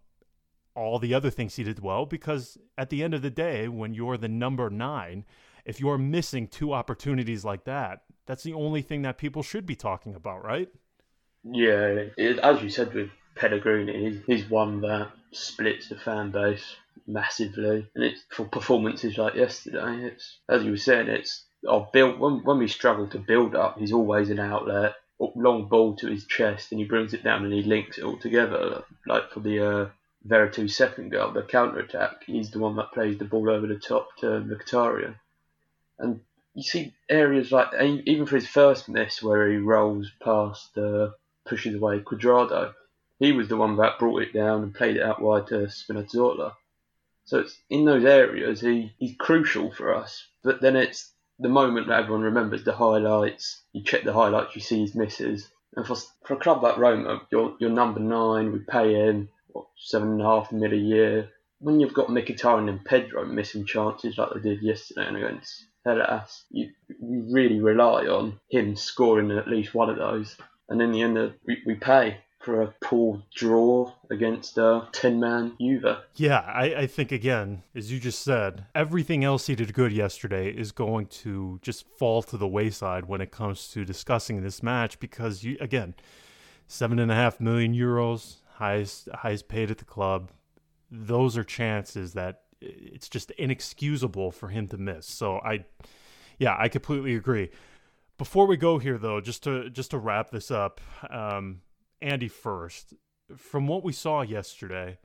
all 0.76 0.98
the 0.98 1.14
other 1.14 1.30
things 1.30 1.56
he 1.56 1.64
did 1.64 1.80
well 1.80 2.06
because 2.06 2.58
at 2.78 2.90
the 2.90 3.04
end 3.04 3.14
of 3.14 3.22
the 3.22 3.30
day, 3.30 3.68
when 3.68 3.94
you're 3.94 4.18
the 4.18 4.28
number 4.28 4.70
nine, 4.72 5.24
if 5.66 5.80
you're 5.80 5.98
missing 5.98 6.48
two 6.48 6.74
opportunities 6.74 7.46
like 7.46 7.66
that, 7.66 8.04
that's 8.26 8.44
the 8.44 8.54
only 8.54 8.82
thing 8.82 9.02
that 9.04 9.18
people 9.18 9.44
should 9.44 9.66
be 9.66 9.76
talking 9.76 10.16
about, 10.16 10.44
right? 10.44 10.70
Yeah, 11.44 12.06
it, 12.18 12.40
as 12.40 12.62
you 12.62 12.70
said 12.70 12.94
with 12.94 13.10
Pellegrini, 13.36 14.22
he's 14.28 14.50
one 14.50 14.82
that 14.82 15.10
splits 15.32 15.90
the 15.90 15.96
fan 15.96 16.32
base 16.32 16.76
massively, 17.08 17.88
and 17.96 18.04
it's 18.04 18.24
for 18.30 18.46
performances 18.46 19.18
like 19.18 19.36
yesterday. 19.36 20.06
It's 20.06 20.40
as 20.50 20.64
you 20.64 20.72
were 20.72 20.78
saying, 20.78 21.08
it's 21.08 21.46
I've 21.70 21.92
built 21.92 22.20
when 22.20 22.44
when 22.44 22.60
we 22.60 22.68
struggle 22.68 23.08
to 23.08 23.20
build 23.20 23.56
up, 23.56 23.80
he's 23.80 23.94
always 23.94 24.30
an 24.30 24.40
outlet, 24.40 24.96
long 25.20 25.68
ball 25.68 25.96
to 25.98 26.08
his 26.08 26.26
chest, 26.26 26.72
and 26.72 26.80
he 26.80 26.86
brings 26.86 27.14
it 27.14 27.24
down 27.24 27.44
and 27.44 27.54
he 27.54 27.64
links 27.64 27.98
it 27.98 28.04
all 28.04 28.18
together. 28.18 28.84
Like 29.08 29.32
for 29.32 29.40
the 29.40 29.60
uh, 29.60 29.90
Veretout 30.28 30.70
second 30.70 31.12
goal, 31.12 31.32
the 31.32 31.44
counter 31.44 31.80
attack, 31.80 32.24
he's 32.26 32.52
the 32.52 32.60
one 32.60 32.76
that 32.76 32.92
plays 32.92 33.18
the 33.18 33.26
ball 33.26 33.50
over 33.50 33.68
the 33.68 33.80
top 33.80 34.10
to 34.18 34.26
Mkhitaryan, 34.26 35.16
and 36.02 36.20
you 36.54 36.64
see 36.64 36.94
areas 37.10 37.52
like 37.52 37.70
even 37.82 38.26
for 38.26 38.36
his 38.36 38.48
first 38.48 38.90
miss 38.90 39.24
where 39.24 39.50
he 39.50 39.58
rolls 39.58 40.12
past, 40.22 40.78
uh, 40.78 41.12
pushes 41.46 41.76
away 41.76 42.00
Cuadrado. 42.00 42.74
He 43.20 43.32
was 43.32 43.48
the 43.48 43.58
one 43.58 43.78
that 43.78 44.00
brought 44.00 44.24
it 44.24 44.34
down 44.34 44.64
and 44.64 44.76
played 44.76 44.98
it 44.98 45.04
out 45.04 45.22
wide 45.22 45.48
to 45.48 45.68
Spinazzola. 45.68 46.54
So 47.24 47.40
it's 47.40 47.58
in 47.70 47.86
those 47.86 48.04
areas 48.04 48.60
he, 48.60 48.94
he's 48.98 49.16
crucial 49.18 49.72
for 49.72 49.96
us. 49.96 50.28
But 50.44 50.60
then 50.60 50.76
it's 50.76 51.14
the 51.40 51.48
moment 51.50 51.88
that 51.88 52.00
everyone 52.00 52.24
remembers 52.24 52.64
the 52.64 52.74
highlights. 52.74 53.62
You 53.72 53.84
check 53.84 54.04
the 54.04 54.14
highlights, 54.14 54.56
you 54.56 54.62
see 54.62 54.82
his 54.82 54.96
misses. 54.96 55.48
And 55.76 55.88
for, 55.88 55.96
for 56.26 56.34
a 56.34 56.40
club 56.40 56.64
like 56.64 56.78
Roma, 56.78 57.22
you're, 57.32 57.56
you're 57.60 57.70
number 57.70 58.02
nine. 58.02 58.52
We 58.52 58.60
pay 58.60 58.94
him 58.96 59.30
what, 59.48 59.68
seven 59.78 60.10
and 60.10 60.22
a 60.22 60.26
half 60.26 60.52
mil 60.52 60.74
a 60.74 60.76
year. 60.76 61.30
When 61.60 61.80
you've 61.80 61.94
got 61.94 62.08
Mkhitaryan 62.08 62.68
and 62.68 62.84
Pedro 62.84 63.24
missing 63.24 63.66
chances 63.66 64.18
like 64.18 64.34
they 64.34 64.42
did 64.42 64.62
yesterday 64.62 65.08
and 65.08 65.16
against 65.16 65.68
Hellas, 65.86 66.46
you, 66.50 66.70
you 66.88 67.28
really 67.32 67.60
rely 67.60 68.06
on 68.06 68.40
him 68.50 68.76
scoring 68.76 69.32
at 69.32 69.48
least 69.48 69.74
one 69.74 69.90
of 69.90 69.98
those. 69.98 70.38
And 70.70 70.82
in 70.82 70.92
the 70.92 71.02
end, 71.02 71.18
uh, 71.18 71.30
we, 71.46 71.58
we 71.66 71.76
pay 71.76 72.18
for 72.44 72.62
a 72.62 72.74
poor 72.82 73.22
draw 73.36 73.94
against 74.10 74.58
a 74.58 74.88
10 74.92 75.20
man 75.20 75.54
Juve. 75.60 75.98
Yeah, 76.16 76.40
I, 76.40 76.76
I, 76.76 76.88
think, 76.88 77.12
again, 77.12 77.64
as 77.76 77.92
you 77.92 78.00
just 78.00 78.24
said, 78.24 78.66
everything 78.74 79.24
else 79.24 79.48
he 79.48 79.56
did 79.56 79.74
good 79.74 79.92
yesterday 79.92 80.50
is 80.50 80.72
going 80.72 81.08
to 81.08 81.60
just 81.62 81.86
fall 81.98 82.24
to 82.24 82.38
the 82.38 82.48
wayside 82.48 83.06
when 83.06 83.22
it 83.22 83.32
comes 83.32 83.68
to 83.70 83.86
discussing 83.86 84.42
this 84.42 84.64
match 84.64 85.00
because, 85.00 85.44
you 85.44 85.58
again, 85.60 85.94
seven 86.68 87.00
and 87.00 87.12
a 87.12 87.16
half 87.16 87.40
million 87.40 87.74
euros, 87.74 88.38
highest, 88.56 89.10
highest 89.14 89.48
paid 89.48 89.70
at 89.72 89.78
the 89.78 89.86
club. 89.86 90.32
Those 90.90 91.38
are 91.38 91.44
chances 91.44 92.14
that 92.14 92.42
it's 92.62 93.10
just 93.10 93.32
inexcusable 93.32 94.32
for 94.32 94.50
him 94.50 94.68
to 94.68 94.78
miss. 94.78 95.08
So 95.08 95.38
I, 95.40 95.66
yeah, 96.38 96.56
I 96.58 96.70
completely 96.70 97.16
agree. 97.16 97.50
Before 98.18 98.46
we 98.46 98.56
go 98.56 98.78
here, 98.78 98.98
though, 98.98 99.20
just 99.20 99.44
to 99.44 99.70
just 99.70 99.92
to 99.92 99.98
wrap 99.98 100.30
this 100.30 100.52
up, 100.52 100.80
um, 101.10 101.62
Andy 102.02 102.28
first. 102.28 102.94
From 103.36 103.66
what 103.66 103.84
we 103.84 103.94
saw 103.94 104.22
yesterday, 104.22 105.00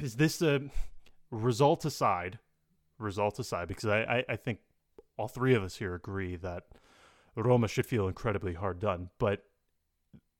is 0.00 0.16
this 0.16 0.40
a 0.40 0.62
result 1.30 1.84
aside? 1.84 2.38
Result 2.98 3.38
aside, 3.38 3.68
because 3.68 3.86
I, 3.86 4.00
I, 4.02 4.24
I 4.30 4.36
think 4.36 4.60
all 5.18 5.28
three 5.28 5.54
of 5.54 5.62
us 5.62 5.76
here 5.76 5.94
agree 5.94 6.36
that 6.36 6.64
Roma 7.36 7.68
should 7.68 7.86
feel 7.86 8.08
incredibly 8.08 8.54
hard 8.54 8.78
done. 8.78 9.10
But 9.18 9.44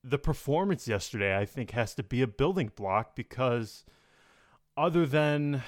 the 0.04 0.18
performance 0.18 0.88
yesterday, 0.88 1.36
I 1.36 1.44
think, 1.44 1.72
has 1.72 1.94
to 1.96 2.02
be 2.02 2.22
a 2.22 2.26
building 2.26 2.70
block 2.74 3.16
because 3.16 3.84
other 4.76 5.06
than 5.06 5.62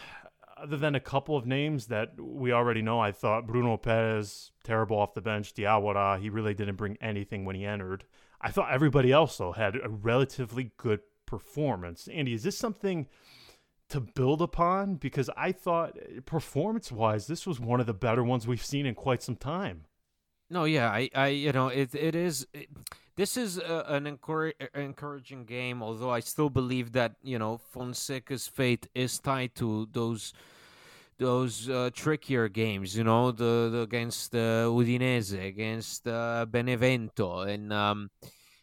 other 0.57 0.77
than 0.77 0.95
a 0.95 1.01
couple 1.01 1.37
of 1.37 1.47
names 1.47 1.87
that 1.87 2.13
we 2.19 2.53
already 2.53 2.81
know, 2.81 3.01
I 3.01 3.13
thought 3.13 3.47
Bruno 3.47 3.77
Peres 3.77 4.53
terrible 4.63 4.99
off 4.99 5.15
the 5.15 5.21
bench. 5.21 5.53
Diawara, 5.53 6.21
he 6.21 6.31
really 6.31 6.55
didn't 6.55 6.77
bring 6.77 6.97
anything 7.01 7.45
when 7.45 7.57
he 7.57 7.67
entered. 7.67 8.05
I 8.41 8.51
thought 8.51 8.73
everybody 8.73 9.13
else 9.13 9.37
though 9.37 9.53
had 9.53 9.77
a 9.77 9.89
relatively 9.89 10.73
good 10.77 11.01
performance. 11.27 12.09
Andy, 12.09 12.35
is 12.35 12.45
this 12.45 12.57
something 12.57 13.09
to 13.89 14.01
build 14.01 14.41
upon? 14.41 14.95
Because 14.95 15.29
I 15.37 15.53
thought 15.53 15.99
performance 16.25 16.91
wise, 16.91 17.27
this 17.27 17.47
was 17.47 17.61
one 17.61 17.81
of 17.81 17.87
the 17.87 17.95
better 17.95 18.23
ones 18.23 18.47
we've 18.47 18.65
seen 18.65 18.87
in 18.87 18.95
quite 18.95 19.23
some 19.23 19.37
time. 19.37 19.85
No, 20.51 20.65
yeah, 20.65 20.91
I, 20.91 21.11
I, 21.15 21.27
you 21.29 21.53
know, 21.53 21.69
it, 21.69 21.95
it 21.95 22.15
is. 22.15 22.47
It, 22.53 22.69
this 23.17 23.37
is 23.37 23.59
an 23.59 24.07
encouraging 24.07 25.45
game. 25.45 25.83
Although 25.83 26.11
I 26.11 26.21
still 26.21 26.51
believe 26.51 26.93
that 26.93 27.17
you 27.23 27.39
know 27.39 27.59
Fonseca's 27.59 28.47
fate 28.47 28.87
is 28.95 29.19
tied 29.19 29.55
to 29.57 29.89
those 29.93 30.33
those 31.19 31.69
uh, 31.69 31.91
trickier 31.95 32.49
games. 32.49 32.97
You 32.97 33.05
know, 33.05 33.31
the, 33.31 33.69
the 33.71 33.81
against 33.81 34.35
uh, 34.35 34.67
Udinese, 34.67 35.47
against 35.47 36.07
uh, 36.09 36.47
Benevento, 36.47 37.41
and 37.41 37.73
um, 37.73 38.11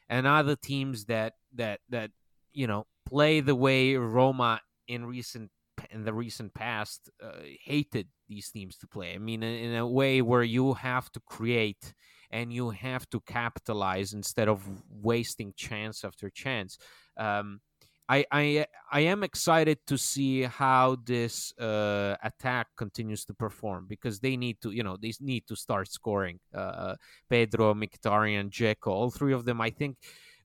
and 0.09 0.27
other 0.27 0.55
teams 0.55 1.05
that 1.05 1.33
that 1.55 1.79
that 1.89 2.11
you 2.53 2.67
know 2.67 2.85
play 3.05 3.39
the 3.39 3.55
way 3.55 3.95
Roma 3.95 4.61
in 4.87 5.05
recent 5.05 5.51
in 5.89 6.03
the 6.03 6.13
recent 6.13 6.53
past 6.53 7.09
uh, 7.23 7.31
hated 7.63 8.07
these 8.27 8.49
teams 8.49 8.77
to 8.77 8.87
play. 8.87 9.13
I 9.13 9.17
mean, 9.17 9.43
in, 9.43 9.71
in 9.71 9.75
a 9.75 9.87
way 9.87 10.21
where 10.21 10.43
you 10.43 10.73
have 10.73 11.11
to 11.13 11.19
create 11.21 11.93
and 12.31 12.51
you 12.51 12.69
have 12.69 13.09
to 13.09 13.19
capitalize 13.21 14.13
instead 14.13 14.47
of 14.47 14.67
wasting 14.89 15.53
chance 15.55 16.03
after 16.03 16.29
chance. 16.29 16.77
Um, 17.17 17.61
I, 18.09 18.25
I 18.31 18.65
I 18.91 18.99
am 19.01 19.23
excited 19.23 19.77
to 19.87 19.97
see 19.97 20.41
how 20.43 20.97
this 21.05 21.57
uh, 21.57 22.17
attack 22.21 22.67
continues 22.75 23.23
to 23.25 23.33
perform 23.33 23.85
because 23.87 24.19
they 24.19 24.35
need 24.35 24.59
to 24.63 24.71
you 24.71 24.83
know 24.83 24.97
they 25.01 25.13
need 25.21 25.47
to 25.47 25.55
start 25.55 25.89
scoring. 25.89 26.39
Uh, 26.53 26.95
Pedro, 27.29 27.73
Mkhitaryan, 27.73 28.49
Dzeko, 28.49 28.87
all 28.87 29.11
three 29.11 29.33
of 29.33 29.45
them. 29.45 29.61
I 29.61 29.69
think 29.69 29.95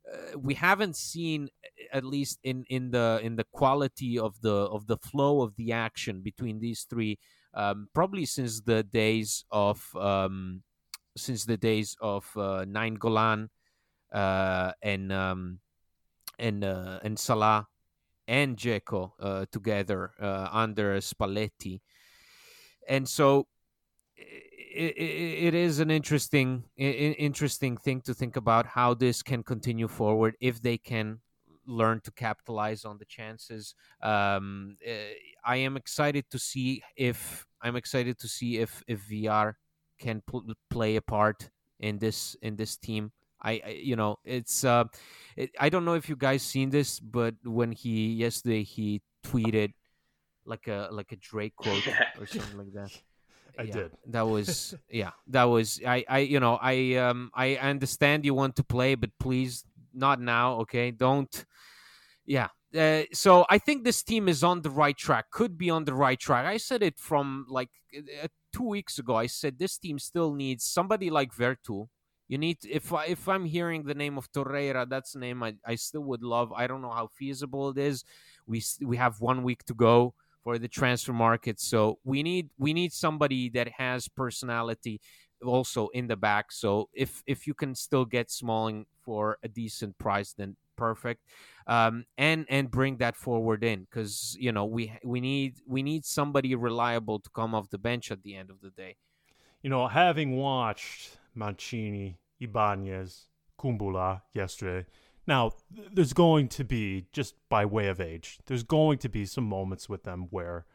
uh, 0.06 0.38
we 0.38 0.54
haven't 0.54 0.94
seen 0.96 1.48
at 1.92 2.04
least 2.04 2.38
in 2.44 2.64
in 2.68 2.92
the 2.92 3.18
in 3.22 3.34
the 3.34 3.46
quality 3.50 4.16
of 4.16 4.40
the 4.42 4.70
of 4.70 4.86
the 4.86 4.98
flow 4.98 5.42
of 5.42 5.56
the 5.56 5.72
action 5.72 6.20
between 6.20 6.60
these 6.60 6.86
three 6.88 7.18
um, 7.54 7.88
probably 7.94 8.26
since 8.26 8.60
the 8.60 8.84
days 8.84 9.44
of 9.50 9.82
um, 9.96 10.62
since 11.16 11.44
the 11.44 11.56
days 11.56 11.96
of 12.00 12.30
uh, 12.36 12.64
Nainggolan 12.66 13.48
uh, 14.12 14.72
and 14.82 15.12
um, 15.12 15.58
and 16.38 16.64
uh, 16.64 17.00
and 17.02 17.18
Salah 17.18 17.66
and 18.28 18.56
Dzeko 18.56 19.12
uh, 19.20 19.46
together 19.50 20.12
uh, 20.20 20.48
under 20.52 20.96
Spalletti, 20.98 21.80
and 22.88 23.08
so 23.08 23.46
it, 24.16 24.94
it, 24.96 25.44
it 25.48 25.54
is 25.54 25.80
an 25.80 25.90
interesting 25.90 26.64
interesting 26.76 27.76
thing 27.76 28.00
to 28.02 28.14
think 28.14 28.36
about 28.36 28.66
how 28.66 28.94
this 28.94 29.22
can 29.22 29.42
continue 29.42 29.88
forward 29.88 30.34
if 30.40 30.60
they 30.60 30.78
can 30.78 31.20
learn 31.66 32.00
to 32.00 32.12
capitalize 32.12 32.84
on 32.84 32.98
the 32.98 33.04
chances. 33.04 33.74
Um, 34.02 34.76
eh, 34.84 35.14
I 35.44 35.56
am 35.56 35.76
excited 35.76 36.24
to 36.30 36.38
see 36.38 36.82
if 36.96 37.46
I'm 37.60 37.76
excited 37.76 38.18
to 38.20 38.28
see 38.28 38.58
if 38.58 38.82
if 38.86 39.00
Villar 39.00 39.58
can 39.98 40.22
pl- 40.26 40.44
play 40.70 40.96
a 40.96 41.02
part 41.02 41.50
in 41.80 41.98
this 41.98 42.36
in 42.42 42.56
this 42.56 42.76
team. 42.76 43.12
I, 43.42 43.60
I 43.64 43.70
you 43.70 43.96
know 43.96 44.18
it's 44.24 44.64
uh, 44.64 44.84
it, 45.36 45.50
I 45.58 45.68
don't 45.68 45.84
know 45.84 45.94
if 45.94 46.08
you 46.08 46.16
guys 46.16 46.42
seen 46.42 46.70
this, 46.70 47.00
but 47.00 47.34
when 47.44 47.72
he 47.72 48.12
yesterday 48.12 48.62
he 48.62 49.02
tweeted 49.24 49.72
like 50.44 50.68
a 50.68 50.88
like 50.90 51.12
a 51.12 51.16
Drake 51.16 51.56
quote 51.62 51.86
or 52.18 52.26
something 52.26 52.58
like 52.58 52.72
that. 52.72 52.90
I 53.58 53.62
yeah, 53.62 53.72
did. 53.72 53.90
That 54.06 54.26
was 54.26 54.74
yeah. 54.90 55.12
That 55.28 55.44
was 55.44 55.80
I 55.86 56.04
I 56.08 56.18
you 56.20 56.40
know 56.40 56.58
I 56.60 56.94
um 56.94 57.30
I 57.34 57.56
understand 57.56 58.24
you 58.24 58.34
want 58.34 58.56
to 58.56 58.64
play, 58.64 58.94
but 58.94 59.10
please 59.18 59.64
not 59.94 60.20
now. 60.20 60.60
Okay, 60.60 60.90
don't. 60.90 61.44
Yeah. 62.24 62.48
Uh, 62.76 63.04
so 63.12 63.46
I 63.48 63.58
think 63.58 63.84
this 63.84 64.02
team 64.02 64.28
is 64.28 64.44
on 64.44 64.60
the 64.60 64.70
right 64.70 64.96
track. 64.96 65.30
Could 65.30 65.56
be 65.56 65.70
on 65.70 65.84
the 65.84 65.94
right 65.94 66.18
track. 66.18 66.44
I 66.44 66.58
said 66.58 66.82
it 66.82 66.98
from 66.98 67.46
like 67.48 67.70
uh, 67.96 68.28
two 68.56 68.64
weeks 68.64 68.98
ago. 68.98 69.14
I 69.16 69.26
said 69.26 69.58
this 69.58 69.76
team 69.76 69.98
still 69.98 70.32
needs 70.32 70.64
somebody 70.64 71.10
like 71.10 71.34
Veretout. 71.34 71.88
you 72.28 72.38
need 72.38 72.58
if 72.68 72.92
I, 72.92 73.04
if 73.06 73.28
I'm 73.28 73.44
hearing 73.44 73.84
the 73.84 73.94
name 73.94 74.16
of 74.18 74.32
Torreira, 74.32 74.88
that's 74.88 75.14
a 75.14 75.18
name 75.18 75.42
I, 75.42 75.54
I 75.64 75.74
still 75.76 76.04
would 76.10 76.22
love. 76.22 76.52
I 76.52 76.66
don't 76.66 76.82
know 76.82 76.90
how 77.00 77.08
feasible 77.08 77.70
it 77.70 77.78
is. 77.78 78.04
We 78.46 78.62
we 78.80 78.96
have 78.96 79.20
one 79.20 79.42
week 79.42 79.62
to 79.64 79.74
go 79.74 80.14
for 80.42 80.58
the 80.58 80.68
transfer 80.68 81.12
market, 81.12 81.60
so 81.60 81.98
we 82.04 82.22
need 82.22 82.48
we 82.58 82.72
need 82.72 82.92
somebody 82.92 83.50
that 83.50 83.68
has 83.76 84.08
personality 84.08 85.00
also 85.44 85.88
in 85.88 86.06
the 86.06 86.16
back. 86.16 86.46
So 86.50 86.88
if 86.94 87.22
if 87.26 87.46
you 87.46 87.54
can 87.54 87.74
still 87.74 88.06
get 88.06 88.30
Smalling 88.30 88.86
for 89.04 89.38
a 89.42 89.48
decent 89.48 89.98
price, 89.98 90.32
then 90.32 90.56
perfect, 90.76 91.22
um, 91.66 92.04
and 92.18 92.46
and 92.48 92.70
bring 92.70 92.98
that 92.98 93.16
forward 93.16 93.64
in 93.64 93.80
because 93.80 94.36
you 94.38 94.52
know 94.52 94.64
we 94.64 94.92
we 95.04 95.20
need 95.20 95.56
we 95.66 95.82
need 95.82 96.04
somebody 96.04 96.54
reliable 96.54 97.18
to 97.20 97.30
come 97.30 97.54
off 97.54 97.70
the 97.70 97.78
bench 97.78 98.10
at 98.10 98.22
the 98.22 98.34
end 98.36 98.50
of 98.50 98.60
the 98.60 98.70
day. 98.70 98.96
You 99.62 99.70
know, 99.70 99.88
having 99.88 100.36
watched 100.36 101.18
Mancini, 101.34 102.18
Ibanez, 102.40 103.26
Kumbulla 103.58 104.22
yesterday, 104.32 104.86
now 105.26 105.52
there's 105.92 106.12
going 106.12 106.48
to 106.48 106.64
be 106.64 107.06
just 107.12 107.34
by 107.48 107.64
way 107.64 107.88
of 107.88 108.00
age, 108.00 108.38
there's 108.46 108.62
going 108.62 108.98
to 108.98 109.08
be 109.08 109.26
some 109.26 109.44
moments 109.44 109.88
with 109.88 110.04
them 110.04 110.28
where 110.30 110.66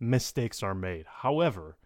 mistakes 0.00 0.62
are 0.62 0.74
made. 0.74 1.06
However, 1.22 1.76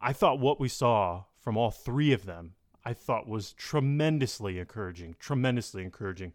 I 0.00 0.12
thought 0.12 0.40
what 0.40 0.58
we 0.58 0.68
saw 0.68 1.24
from 1.38 1.56
all 1.56 1.70
three 1.70 2.12
of 2.12 2.26
them, 2.26 2.54
I 2.84 2.92
thought 2.92 3.28
was 3.28 3.52
tremendously 3.52 4.58
encouraging, 4.58 5.16
tremendously 5.18 5.82
encouraging. 5.82 6.32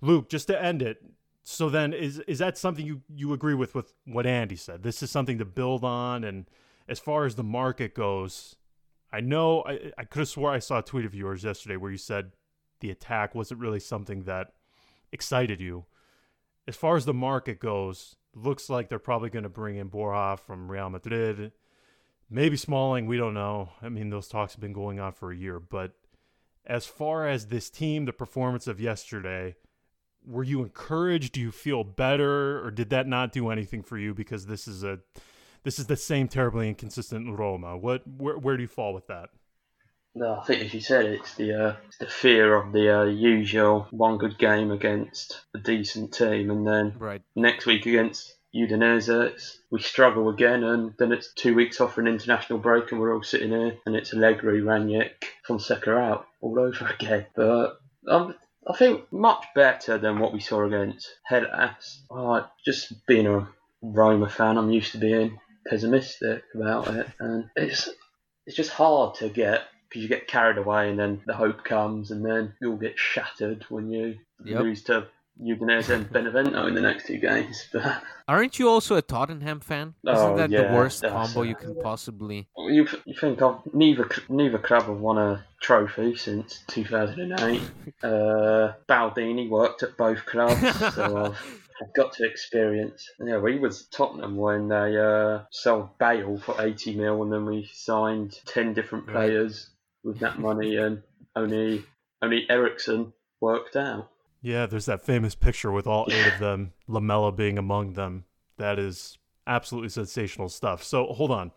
Luke, 0.00 0.28
just 0.28 0.46
to 0.48 0.62
end 0.62 0.82
it, 0.82 1.02
so 1.42 1.70
then 1.70 1.92
is 1.92 2.18
is 2.20 2.38
that 2.38 2.58
something 2.58 2.84
you 2.84 3.02
you 3.08 3.32
agree 3.32 3.54
with 3.54 3.74
with 3.74 3.94
what 4.04 4.26
Andy 4.26 4.56
said? 4.56 4.82
This 4.82 5.02
is 5.02 5.10
something 5.10 5.38
to 5.38 5.44
build 5.44 5.84
on 5.84 6.24
and 6.24 6.46
as 6.88 6.98
far 6.98 7.24
as 7.24 7.34
the 7.34 7.44
market 7.44 7.94
goes, 7.94 8.56
I 9.12 9.20
know 9.20 9.62
I, 9.64 9.92
I 9.98 10.04
could 10.04 10.20
have 10.20 10.28
swore 10.28 10.50
I 10.50 10.58
saw 10.58 10.78
a 10.78 10.82
tweet 10.82 11.04
of 11.04 11.14
yours 11.14 11.44
yesterday 11.44 11.76
where 11.76 11.90
you 11.90 11.98
said 11.98 12.32
the 12.80 12.90
attack 12.90 13.34
wasn't 13.34 13.60
really 13.60 13.80
something 13.80 14.24
that 14.24 14.54
excited 15.12 15.60
you. 15.60 15.86
As 16.68 16.76
far 16.76 16.96
as 16.96 17.04
the 17.04 17.14
market 17.14 17.60
goes, 17.60 18.16
looks 18.34 18.68
like 18.68 18.88
they're 18.88 18.98
probably 18.98 19.30
going 19.30 19.44
to 19.44 19.48
bring 19.48 19.76
in 19.76 19.88
Borja 19.88 20.36
from 20.36 20.70
Real 20.70 20.90
Madrid. 20.90 21.52
Maybe 22.28 22.56
Smalling, 22.56 23.06
we 23.06 23.16
don't 23.16 23.34
know. 23.34 23.70
I 23.80 23.88
mean, 23.88 24.10
those 24.10 24.28
talks 24.28 24.54
have 24.54 24.60
been 24.60 24.72
going 24.72 24.98
on 24.98 25.12
for 25.12 25.30
a 25.30 25.36
year. 25.36 25.60
But 25.60 25.92
as 26.66 26.84
far 26.86 27.28
as 27.28 27.46
this 27.46 27.70
team, 27.70 28.04
the 28.04 28.12
performance 28.12 28.66
of 28.66 28.80
yesterday, 28.80 29.54
were 30.26 30.44
you 30.44 30.62
encouraged? 30.62 31.32
Do 31.32 31.40
you 31.40 31.52
feel 31.52 31.84
better, 31.84 32.64
or 32.64 32.70
did 32.70 32.90
that 32.90 33.06
not 33.06 33.32
do 33.32 33.50
anything 33.50 33.82
for 33.82 33.96
you 33.98 34.14
because 34.14 34.46
this 34.46 34.66
is 34.66 34.82
a 34.84 34.98
this 35.62 35.78
is 35.78 35.86
the 35.86 35.96
same 35.96 36.28
terribly 36.28 36.68
inconsistent 36.68 37.38
Roma? 37.38 37.76
What 37.76 38.02
where 38.06 38.36
where 38.38 38.56
do 38.56 38.62
you 38.62 38.68
fall 38.68 38.92
with 38.94 39.06
that? 39.08 39.30
No, 40.14 40.36
I 40.40 40.44
think 40.44 40.62
as 40.62 40.72
you 40.72 40.80
said, 40.80 41.04
it's 41.04 41.34
the 41.34 41.52
uh, 41.52 41.76
it's 41.86 41.98
the 41.98 42.06
fear 42.06 42.54
of 42.54 42.72
the 42.72 43.00
uh, 43.00 43.04
usual 43.04 43.86
one 43.90 44.16
good 44.16 44.38
game 44.38 44.70
against 44.70 45.42
a 45.54 45.58
decent 45.58 46.14
team, 46.14 46.50
and 46.50 46.66
then 46.66 46.94
Right. 46.98 47.22
next 47.34 47.66
week 47.66 47.84
against 47.84 48.34
Udinese, 48.54 49.32
it's, 49.32 49.58
we 49.70 49.80
struggle 49.80 50.30
again, 50.30 50.64
and 50.64 50.94
then 50.98 51.12
it's 51.12 51.34
two 51.34 51.54
weeks 51.54 51.80
off 51.82 51.94
for 51.94 52.00
an 52.00 52.06
international 52.06 52.58
break, 52.58 52.90
and 52.90 52.98
we're 53.00 53.14
all 53.14 53.22
sitting 53.22 53.50
here, 53.50 53.76
and 53.84 53.94
it's 53.94 54.14
Allegri, 54.14 54.62
Rangnick, 54.62 55.24
Fonseca 55.46 55.94
out 55.94 56.26
all 56.40 56.58
over 56.58 56.86
again. 56.98 57.26
But 57.34 57.76
um, 58.08 58.34
I 58.68 58.76
think 58.76 59.12
much 59.12 59.44
better 59.54 59.98
than 59.98 60.18
what 60.18 60.32
we 60.32 60.40
saw 60.40 60.64
against 60.64 61.08
Hellas. 61.24 62.04
Uh, 62.10 62.42
just 62.64 62.92
being 63.06 63.26
a 63.26 63.48
Roma 63.82 64.28
fan, 64.28 64.58
I'm 64.58 64.70
used 64.70 64.92
to 64.92 64.98
being 64.98 65.38
pessimistic 65.68 66.42
about 66.54 66.88
it, 66.88 67.06
and 67.20 67.44
it's 67.54 67.88
it's 68.46 68.56
just 68.56 68.70
hard 68.70 69.16
to 69.16 69.28
get 69.28 69.62
because 69.88 70.02
you 70.02 70.08
get 70.08 70.26
carried 70.26 70.58
away 70.58 70.90
and 70.90 70.98
then 70.98 71.22
the 71.26 71.34
hope 71.34 71.64
comes 71.64 72.10
and 72.10 72.24
then 72.24 72.54
you 72.60 72.72
all 72.72 72.76
get 72.76 72.98
shattered 72.98 73.64
when 73.68 73.90
you 73.90 74.16
Yep. 74.44 74.60
lose 74.60 74.82
to 74.84 75.08
Udinese 75.40 75.90
and 75.90 76.10
Benevento 76.10 76.66
in 76.66 76.74
the 76.74 76.80
next 76.80 77.06
two 77.06 77.18
games. 77.18 77.68
But 77.72 78.02
Aren't 78.28 78.58
you 78.58 78.68
also 78.68 78.96
a 78.96 79.02
Tottenham 79.02 79.60
fan? 79.60 79.94
Isn't 80.04 80.16
Oh, 80.16 80.36
that 80.36 80.50
yeah, 80.50 80.68
the 80.68 80.74
worst 80.74 81.02
combo 81.02 81.42
you 81.42 81.54
can 81.54 81.76
possibly? 81.80 82.48
you, 82.58 82.88
you 83.04 83.14
think 83.14 83.40
I've, 83.40 83.60
neither 83.72 84.08
neither 84.28 84.58
club 84.58 84.84
have 84.86 84.98
won 84.98 85.18
a 85.18 85.44
trophy 85.60 86.16
since 86.16 86.64
2008. 86.66 87.62
uh, 88.02 88.72
Baldini 88.88 89.48
worked 89.48 89.82
at 89.84 89.96
both 89.96 90.26
clubs, 90.26 90.60
so 90.94 91.26
I've, 91.26 91.68
I've 91.80 91.94
got 91.94 92.14
to 92.14 92.24
experience. 92.24 93.06
Yeah, 93.20 93.38
we 93.38 93.58
was 93.60 93.86
Tottenham 93.86 94.36
when 94.36 94.66
they 94.68 94.96
uh, 94.98 95.42
sold 95.52 95.96
Bale 95.98 96.38
for 96.38 96.60
80 96.60 96.96
mil, 96.96 97.22
and 97.22 97.32
then 97.32 97.46
we 97.46 97.70
signed 97.72 98.40
10 98.46 98.74
different 98.74 99.06
players 99.06 99.70
with 100.02 100.18
that 100.20 100.38
money, 100.40 100.76
and 100.76 101.02
only 101.36 101.84
only 102.22 102.46
Eriksen 102.50 103.12
worked 103.40 103.76
out. 103.76 104.08
Yeah, 104.46 104.66
there's 104.66 104.86
that 104.86 105.02
famous 105.02 105.34
picture 105.34 105.72
with 105.72 105.88
all 105.88 106.06
eight 106.08 106.34
of 106.34 106.38
them, 106.38 106.72
Lamela 106.86 107.32
being 107.32 107.58
among 107.58 107.94
them. 107.94 108.26
That 108.58 108.78
is 108.78 109.18
absolutely 109.44 109.88
sensational 109.88 110.48
stuff. 110.48 110.84
So 110.84 111.06
hold 111.06 111.32
on. 111.32 111.50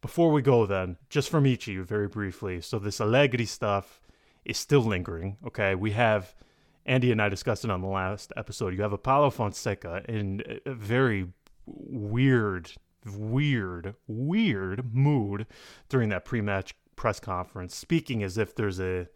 Before 0.00 0.30
we 0.30 0.42
go 0.42 0.64
then, 0.64 0.96
just 1.10 1.28
from 1.28 1.44
Ichi 1.44 1.78
very 1.78 2.06
briefly. 2.06 2.60
So 2.60 2.78
this 2.78 3.00
Allegri 3.00 3.46
stuff 3.46 4.00
is 4.44 4.58
still 4.58 4.82
lingering. 4.82 5.38
Okay. 5.44 5.74
We 5.74 5.90
have 5.90 6.36
Andy 6.84 7.10
and 7.10 7.20
I 7.20 7.28
discussed 7.28 7.64
it 7.64 7.70
on 7.72 7.80
the 7.80 7.88
last 7.88 8.32
episode. 8.36 8.74
You 8.74 8.82
have 8.82 8.92
a 8.92 8.98
Paulo 8.98 9.30
Fonseca 9.30 10.04
in 10.08 10.60
a 10.64 10.72
very 10.72 11.26
weird, 11.66 12.70
weird, 13.04 13.96
weird 14.06 14.94
mood 14.94 15.48
during 15.88 16.10
that 16.10 16.24
pre-match 16.24 16.76
press 16.94 17.18
conference, 17.18 17.74
speaking 17.74 18.22
as 18.22 18.38
if 18.38 18.54
there's 18.54 18.78
a 18.78 19.08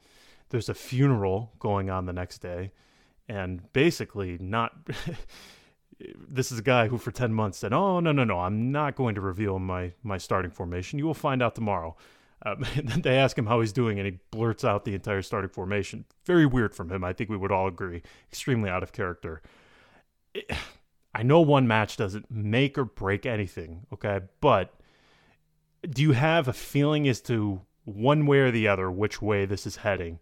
there's 0.48 0.68
a 0.68 0.74
funeral 0.74 1.52
going 1.60 1.90
on 1.90 2.06
the 2.06 2.12
next 2.12 2.38
day, 2.38 2.72
and 3.30 3.72
basically 3.72 4.36
not. 4.40 4.72
this 6.28 6.50
is 6.50 6.58
a 6.58 6.62
guy 6.62 6.88
who 6.88 6.98
for 6.98 7.12
10 7.12 7.32
months 7.32 7.58
said, 7.58 7.72
Oh, 7.72 8.00
no, 8.00 8.10
no, 8.10 8.24
no, 8.24 8.40
I'm 8.40 8.72
not 8.72 8.96
going 8.96 9.14
to 9.14 9.20
reveal 9.20 9.58
my, 9.58 9.92
my 10.02 10.18
starting 10.18 10.50
formation. 10.50 10.98
You 10.98 11.06
will 11.06 11.14
find 11.14 11.40
out 11.42 11.54
tomorrow. 11.54 11.96
Um, 12.44 12.64
they 12.96 13.16
ask 13.16 13.38
him 13.38 13.46
how 13.46 13.60
he's 13.60 13.72
doing, 13.72 13.98
and 13.98 14.06
he 14.06 14.18
blurts 14.32 14.64
out 14.64 14.84
the 14.84 14.94
entire 14.94 15.22
starting 15.22 15.50
formation. 15.50 16.04
Very 16.24 16.44
weird 16.44 16.74
from 16.74 16.90
him. 16.90 17.04
I 17.04 17.12
think 17.12 17.30
we 17.30 17.36
would 17.36 17.52
all 17.52 17.68
agree. 17.68 18.02
Extremely 18.28 18.68
out 18.68 18.82
of 18.82 18.92
character. 18.92 19.42
I 21.14 21.22
know 21.22 21.40
one 21.40 21.68
match 21.68 21.96
doesn't 21.96 22.30
make 22.30 22.76
or 22.76 22.84
break 22.84 23.26
anything, 23.26 23.86
okay? 23.92 24.20
But 24.40 24.74
do 25.88 26.02
you 26.02 26.12
have 26.12 26.48
a 26.48 26.52
feeling 26.52 27.08
as 27.08 27.20
to 27.22 27.60
one 27.84 28.26
way 28.26 28.38
or 28.40 28.50
the 28.50 28.66
other 28.68 28.90
which 28.90 29.22
way 29.22 29.44
this 29.44 29.66
is 29.66 29.76
heading? 29.76 30.18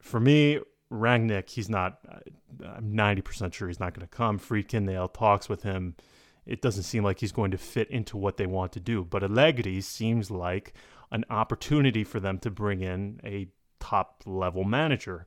For 0.00 0.20
me, 0.20 0.60
Rangnick, 0.90 1.50
he's 1.50 1.68
not. 1.68 1.98
Uh, 2.08 2.18
I'm 2.76 2.92
90% 2.92 3.52
sure 3.52 3.68
he's 3.68 3.80
not 3.80 3.94
going 3.94 4.06
to 4.06 4.14
come. 4.14 4.38
Friedkin, 4.38 4.86
they 4.86 4.96
all 4.96 5.08
talks 5.08 5.48
with 5.48 5.62
him. 5.62 5.96
It 6.44 6.62
doesn't 6.62 6.84
seem 6.84 7.02
like 7.02 7.18
he's 7.18 7.32
going 7.32 7.50
to 7.50 7.58
fit 7.58 7.90
into 7.90 8.16
what 8.16 8.36
they 8.36 8.46
want 8.46 8.72
to 8.72 8.80
do. 8.80 9.04
But 9.04 9.24
Allegri 9.24 9.80
seems 9.80 10.30
like 10.30 10.74
an 11.10 11.24
opportunity 11.28 12.04
for 12.04 12.20
them 12.20 12.38
to 12.38 12.50
bring 12.50 12.82
in 12.82 13.20
a 13.24 13.48
top 13.80 14.22
level 14.26 14.64
manager. 14.64 15.26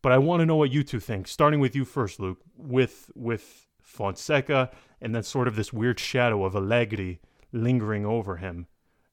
But 0.00 0.12
I 0.12 0.18
want 0.18 0.40
to 0.40 0.46
know 0.46 0.56
what 0.56 0.70
you 0.70 0.84
two 0.84 1.00
think. 1.00 1.26
Starting 1.26 1.58
with 1.58 1.74
you 1.74 1.84
first, 1.84 2.20
Luke, 2.20 2.38
with 2.56 3.10
with 3.16 3.66
Fonseca 3.82 4.70
and 5.00 5.14
then 5.14 5.22
sort 5.22 5.48
of 5.48 5.56
this 5.56 5.72
weird 5.72 5.98
shadow 5.98 6.44
of 6.44 6.54
Allegri 6.54 7.20
lingering 7.52 8.04
over 8.04 8.36
him. 8.36 8.66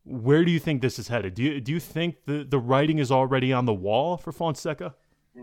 Where 0.04 0.46
do 0.46 0.52
you 0.52 0.60
think 0.60 0.82
this 0.82 1.00
is 1.00 1.08
headed? 1.08 1.34
Do 1.34 1.42
you 1.44 1.60
do 1.60 1.72
you 1.72 1.80
think 1.80 2.26
the, 2.26 2.44
the 2.44 2.60
writing 2.60 3.00
is 3.00 3.12
already 3.12 3.52
on 3.52 3.66
the 3.66 3.74
wall 3.74 4.18
for 4.18 4.32
Fonseca? 4.32 4.94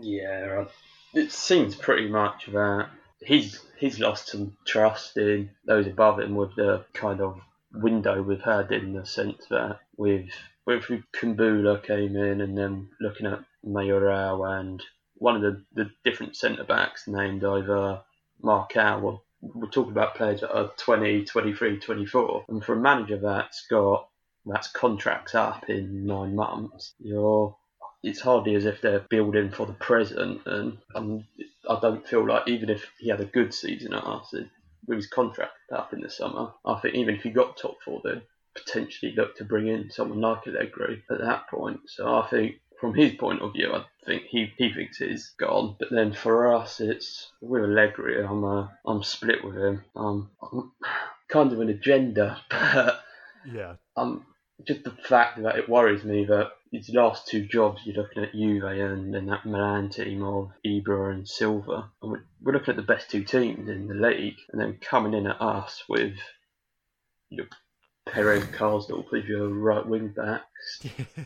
Yeah, 0.01 0.65
it 1.13 1.31
seems 1.31 1.75
pretty 1.75 2.07
much 2.07 2.47
that 2.47 2.89
he's 3.19 3.59
he's 3.77 3.99
lost 3.99 4.27
some 4.27 4.57
trust 4.65 5.17
in 5.17 5.49
those 5.65 5.87
above 5.87 6.19
him 6.19 6.35
with 6.35 6.55
the 6.55 6.85
kind 6.93 7.21
of 7.21 7.39
window 7.73 8.21
we've 8.21 8.41
had 8.41 8.71
in 8.71 8.93
the 8.93 9.05
sense 9.05 9.45
that 9.49 9.79
with 9.97 10.29
with 10.65 10.85
Kumbulla 11.13 11.83
came 11.83 12.15
in 12.15 12.41
and 12.41 12.57
then 12.57 12.89
looking 12.99 13.27
at 13.27 13.43
Mayoral 13.63 14.45
and 14.45 14.81
one 15.15 15.35
of 15.35 15.41
the, 15.41 15.63
the 15.73 15.91
different 16.03 16.35
centre 16.35 16.63
backs 16.63 17.07
named 17.07 17.43
either 17.43 18.01
Marcal 18.41 19.05
or 19.05 19.21
we're 19.41 19.67
talking 19.67 19.91
about 19.91 20.15
players 20.15 20.41
that 20.41 20.55
are 20.55 20.71
20, 20.77 21.25
23, 21.25 21.79
24 21.79 22.45
and 22.47 22.63
for 22.63 22.73
a 22.73 22.79
manager 22.79 23.17
that's 23.17 23.67
got 23.67 24.07
that's 24.45 24.69
contracts 24.69 25.35
up 25.35 25.69
in 25.69 26.05
nine 26.05 26.35
months 26.35 26.93
you're 26.99 27.55
it's 28.03 28.19
hardly 28.19 28.55
as 28.55 28.65
if 28.65 28.81
they're 28.81 28.99
building 29.09 29.49
for 29.49 29.65
the 29.65 29.73
present, 29.73 30.41
and 30.45 30.77
um, 30.93 31.25
I 31.69 31.79
don't 31.79 32.07
feel 32.07 32.27
like 32.27 32.47
even 32.47 32.69
if 32.69 32.85
he 32.99 33.09
had 33.09 33.21
a 33.21 33.25
good 33.25 33.53
season 33.53 33.93
at 33.93 34.03
us 34.03 34.33
with 34.85 34.97
his 34.97 35.07
contract 35.07 35.53
up 35.71 35.93
in 35.93 36.01
the 36.01 36.09
summer, 36.09 36.51
I 36.65 36.79
think 36.79 36.95
even 36.95 37.15
if 37.15 37.23
he 37.23 37.29
got 37.29 37.57
top 37.57 37.77
four, 37.83 38.01
they'd 38.03 38.21
potentially 38.55 39.13
look 39.15 39.37
to 39.37 39.45
bring 39.45 39.67
in 39.67 39.89
someone 39.89 40.21
like 40.21 40.45
Allegri 40.45 41.01
at 41.09 41.19
that 41.19 41.47
point. 41.49 41.79
So 41.87 42.13
I 42.13 42.27
think 42.27 42.55
from 42.79 42.93
his 42.93 43.13
point 43.13 43.41
of 43.41 43.53
view, 43.53 43.73
I 43.73 43.85
think 44.05 44.23
he, 44.23 44.51
he 44.57 44.73
thinks 44.73 44.97
he's 44.97 45.31
gone. 45.39 45.77
But 45.79 45.89
then 45.89 46.11
for 46.11 46.53
us, 46.53 46.81
it's 46.81 47.31
with 47.41 47.63
Allegri, 47.63 48.21
I'm 48.23 48.43
uh, 48.43 48.67
I'm 48.85 49.01
split 49.03 49.43
with 49.43 49.55
him. 49.55 49.85
Um, 49.95 50.29
I'm 50.41 50.71
kind 51.29 51.53
of 51.53 51.61
an 51.61 51.69
agenda, 51.69 52.41
but 52.49 52.99
Yeah. 53.51 53.75
um, 53.95 54.25
just 54.67 54.83
the 54.83 54.91
fact 54.91 55.41
that 55.41 55.57
it 55.57 55.69
worries 55.69 56.03
me 56.03 56.25
that 56.25 56.51
his 56.71 56.89
last 56.89 57.27
two 57.27 57.45
jobs, 57.45 57.81
you're 57.85 57.95
looking 57.95 58.23
at 58.23 58.33
Juve 58.33 58.63
and, 58.63 59.15
and 59.15 59.29
that 59.29 59.45
Milan 59.45 59.89
team 59.89 60.23
of 60.23 60.51
Ibra 60.65 61.11
and 61.11 61.27
Silva, 61.27 61.91
and 62.01 62.11
we're, 62.41 62.53
looking 62.53 62.71
at 62.71 62.75
the 62.75 62.81
best 62.81 63.09
two 63.09 63.23
teams 63.23 63.69
in 63.69 63.87
the 63.87 63.93
league, 63.93 64.37
and 64.51 64.61
then 64.61 64.79
coming 64.81 65.13
in 65.13 65.27
at 65.27 65.41
us 65.41 65.83
with 65.89 66.15
you 67.29 67.37
know, 67.37 67.45
Peres 68.05 68.43
Karsdorp 68.45 69.13
as 69.17 69.25
your 69.25 69.47
right 69.49 69.85
wing 69.85 70.09
backs, 70.15 70.81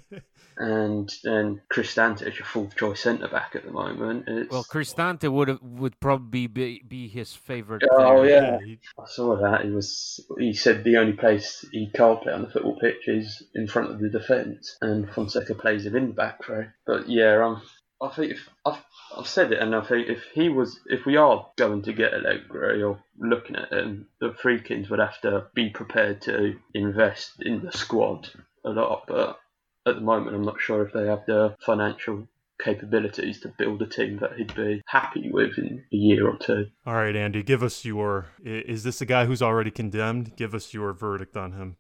and 0.58 1.12
then 1.24 1.62
Cristante 1.72 2.22
as 2.22 2.38
your 2.38 2.46
fourth 2.46 2.76
choice 2.76 3.02
centre 3.02 3.28
back 3.28 3.56
at 3.56 3.66
the 3.66 3.72
moment. 3.72 4.26
It's, 4.28 4.52
Well, 4.52 4.64
Cristante 4.64 5.30
would 5.32 5.58
would 5.62 6.00
probably 6.00 6.48
be, 6.48 6.82
be 6.88 7.08
his 7.08 7.34
favorite. 7.34 7.84
Oh 7.92 8.20
player. 8.22 8.30
yeah, 8.30 8.58
he- 8.64 8.80
I 9.00 9.06
saw 9.08 9.36
that. 9.42 9.66
He 9.66 9.72
was. 9.72 10.20
He 10.38 10.54
said 10.54 10.84
the 10.84 10.98
only 10.98 11.14
place 11.14 11.66
he 11.72 11.90
can't 11.94 12.22
play 12.22 12.34
on 12.34 12.44
the 12.44 12.50
football 12.50 12.78
pitch 12.80 13.08
is 13.08 13.44
in 13.56 13.68
front 13.68 13.92
of 13.92 14.00
the 14.00 14.10
defence, 14.10 14.78
and 14.82 15.10
Fonseca 15.10 15.56
plays 15.56 15.86
him 15.86 15.96
in 15.96 16.08
the 16.10 16.14
back 16.14 16.48
row. 16.48 16.66
But 16.86 17.10
yeah, 17.10 17.44
um, 17.44 17.62
I 18.02 18.10
think 18.10 18.34
if 18.34 18.50
I've, 18.66 18.84
I've 19.18 19.28
said 19.28 19.52
it, 19.52 19.60
and 19.60 19.76
I 19.76 19.82
think 19.82 20.08
if 20.08 20.24
he 20.34 20.50
was, 20.50 20.80
if 20.86 21.06
we 21.06 21.18
are 21.18 21.48
going 21.56 21.82
to 21.84 21.94
get 21.94 22.14
Allegri 22.14 22.84
or 22.84 23.00
looking 23.20 23.56
at 23.56 23.72
him, 23.72 24.08
the 24.20 24.36
Friedkins 24.42 24.90
would 24.90 25.00
have 25.00 25.20
to 25.22 25.48
be 25.56 25.70
prepared 25.70 26.22
to 26.24 26.58
invest 26.74 27.34
in 27.40 27.64
the 27.64 27.72
squad 27.72 28.30
a 28.64 28.70
lot. 28.70 29.06
But 29.08 29.40
at 29.88 29.96
the 29.96 30.02
moment, 30.02 30.36
I'm 30.36 30.46
not 30.46 30.62
sure 30.62 30.86
if 30.86 30.94
they 30.94 31.08
have 31.08 31.26
the 31.26 31.56
financial 31.66 32.28
capabilities 32.60 33.40
to 33.42 33.54
build 33.58 33.82
a 33.82 33.88
team 33.88 34.20
that 34.20 34.34
he'd 34.36 34.56
be 34.56 34.82
happy 34.88 35.30
with 35.32 35.58
in 35.58 35.84
a 35.92 35.96
year 35.96 36.28
or 36.28 36.38
two. 36.38 36.68
All 36.86 36.96
right, 36.96 37.16
Andy, 37.16 37.44
give 37.44 37.64
us 37.64 37.86
your. 37.86 38.28
Is 38.44 38.84
this 38.84 39.02
a 39.02 39.06
guy 39.06 39.26
who's 39.26 39.42
already 39.42 39.72
condemned? 39.72 40.36
Give 40.36 40.54
us 40.54 40.74
your 40.74 40.94
verdict 40.94 41.38
on 41.38 41.54
him. 41.54 41.78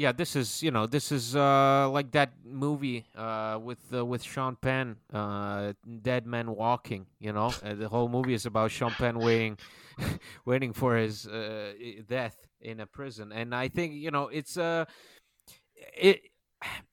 Yeah, 0.00 0.12
this 0.12 0.34
is 0.34 0.62
you 0.62 0.70
know 0.70 0.86
this 0.86 1.12
is 1.12 1.36
uh, 1.36 1.86
like 1.90 2.10
that 2.12 2.32
movie 2.42 3.04
uh, 3.14 3.58
with 3.62 3.80
uh, 3.92 4.02
with 4.02 4.22
Sean 4.22 4.56
Penn, 4.56 4.96
uh, 5.12 5.74
Dead 6.00 6.24
Man 6.24 6.56
Walking. 6.56 7.04
You 7.18 7.34
know, 7.34 7.52
uh, 7.62 7.74
the 7.74 7.86
whole 7.86 8.08
movie 8.08 8.32
is 8.32 8.46
about 8.46 8.70
Sean 8.70 8.92
Penn 8.92 9.18
waiting, 9.18 9.58
waiting 10.46 10.72
for 10.72 10.96
his 10.96 11.26
uh, 11.26 11.74
death 12.08 12.38
in 12.62 12.80
a 12.80 12.86
prison, 12.86 13.30
and 13.30 13.54
I 13.54 13.68
think 13.68 13.92
you 13.92 14.10
know 14.10 14.28
it's 14.28 14.56
uh, 14.56 14.86
it. 15.76 16.22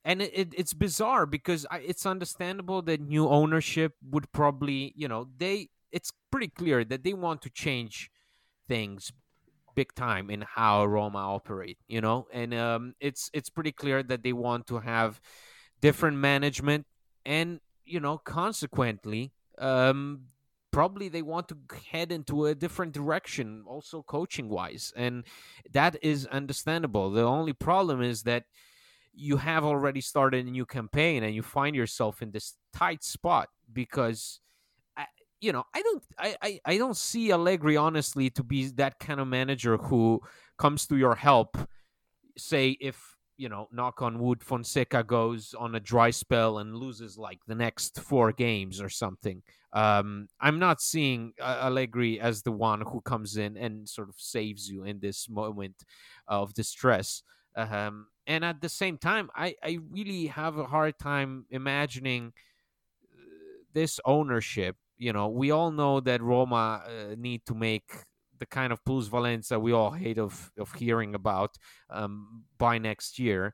And 0.06 0.22
it, 0.22 0.32
it, 0.34 0.54
it's 0.56 0.74
bizarre 0.74 1.26
because 1.26 1.66
I, 1.70 1.80
it's 1.80 2.06
understandable 2.06 2.82
that 2.84 3.02
new 3.02 3.28
ownership 3.28 3.96
would 4.02 4.32
probably, 4.32 4.94
you 4.96 5.10
know, 5.10 5.28
they. 5.38 5.68
It's 5.92 6.14
pretty 6.32 6.48
clear 6.48 6.86
that 6.86 7.04
they 7.04 7.12
want 7.12 7.42
to 7.42 7.50
change 7.50 8.10
things 8.66 9.12
big 9.78 9.94
time 9.94 10.32
in 10.32 10.42
how 10.42 10.84
Roma 10.84 11.20
operate, 11.20 11.78
you 11.88 12.02
know, 12.02 12.28
and 12.34 12.52
um, 12.56 12.96
it's 13.00 13.30
it's 13.32 13.52
pretty 13.52 13.72
clear 13.72 14.02
that 14.02 14.24
they 14.24 14.34
want 14.34 14.66
to 14.68 14.80
have 14.80 15.22
different 15.82 16.18
management, 16.18 16.88
and 17.26 17.60
you 17.86 18.00
know, 18.00 18.18
consequently, 18.18 19.32
um, 19.60 20.24
probably 20.72 21.10
they 21.10 21.22
want 21.22 21.48
to 21.50 21.58
head 21.92 22.12
into 22.12 22.48
a 22.48 22.56
different 22.56 22.92
direction, 22.92 23.64
also 23.68 24.02
coaching 24.02 24.50
wise, 24.50 24.92
and 24.96 25.24
that 25.72 25.96
is 26.02 26.26
understandable. 26.26 27.12
The 27.12 27.22
only 27.22 27.54
problem 27.54 28.02
is 28.02 28.24
that 28.24 28.46
you 29.14 29.38
have 29.38 29.64
already 29.64 30.02
started 30.02 30.48
a 30.48 30.50
new 30.50 30.66
campaign 30.66 31.24
and 31.24 31.36
you 31.36 31.44
find 31.44 31.76
yourself 31.76 32.22
in 32.24 32.32
this 32.32 32.56
tight 32.74 33.04
spot 33.04 33.50
because 33.72 34.42
you 35.40 35.52
know 35.52 35.64
i 35.74 35.82
don't 35.82 36.04
I, 36.18 36.36
I 36.42 36.60
i 36.66 36.78
don't 36.78 36.98
see 36.98 37.32
allegri 37.32 37.78
honestly 37.78 38.30
to 38.32 38.44
be 38.44 38.68
that 38.68 39.00
kind 39.00 39.20
of 39.20 39.28
manager 39.28 39.78
who 39.78 40.22
comes 40.58 40.88
to 40.88 40.98
your 40.98 41.16
help 41.16 41.58
say 42.38 42.78
if 42.82 43.18
you 43.38 43.50
know 43.50 43.68
knock 43.72 44.02
on 44.02 44.20
wood 44.20 44.44
fonseca 44.44 45.04
goes 45.04 45.54
on 45.58 45.76
a 45.76 45.80
dry 45.80 46.10
spell 46.10 46.58
and 46.58 46.76
loses 46.76 47.18
like 47.18 47.40
the 47.48 47.56
next 47.56 48.00
four 48.02 48.32
games 48.32 48.82
or 48.82 48.90
something. 48.90 49.44
Um 49.74 50.28
i'm 50.42 50.60
not 50.60 50.82
seeing 50.82 51.34
uh, 51.40 51.60
allegri 51.62 52.20
as 52.20 52.42
the 52.42 52.52
one 52.52 52.82
who 52.82 53.02
comes 53.02 53.38
in 53.38 53.56
and 53.58 53.88
sort 53.88 54.10
of 54.10 54.16
saves 54.18 54.68
you 54.70 54.84
in 54.84 55.00
this 55.00 55.30
moment 55.30 55.76
of 56.28 56.54
distress. 56.54 57.22
Um 57.56 58.08
and 58.26 58.44
at 58.44 58.60
the 58.62 58.70
same 58.70 58.98
time 58.98 59.30
i 59.36 59.56
i 59.64 59.78
really 59.92 60.28
have 60.28 60.58
a 60.58 60.66
hard 60.66 60.98
time 60.98 61.46
imagining 61.52 62.34
uh, 63.14 63.64
this 63.74 64.00
ownership 64.04 64.76
you 64.98 65.14
know 65.14 65.28
we 65.28 65.52
all 65.52 65.72
know 65.72 66.00
that 66.00 66.22
roma 66.22 66.84
uh, 66.86 67.16
need 67.18 67.46
to 67.46 67.54
make 67.54 67.92
the 68.40 68.46
kind 68.46 68.72
of 68.72 68.84
plus 68.86 69.10
valenza 69.10 69.60
we 69.60 69.72
all 69.72 69.92
hate 69.92 70.18
of 70.18 70.52
of 70.58 70.74
hearing 70.74 71.16
about 71.16 71.58
um, 71.90 72.44
by 72.58 72.78
next 72.78 73.20
year. 73.20 73.54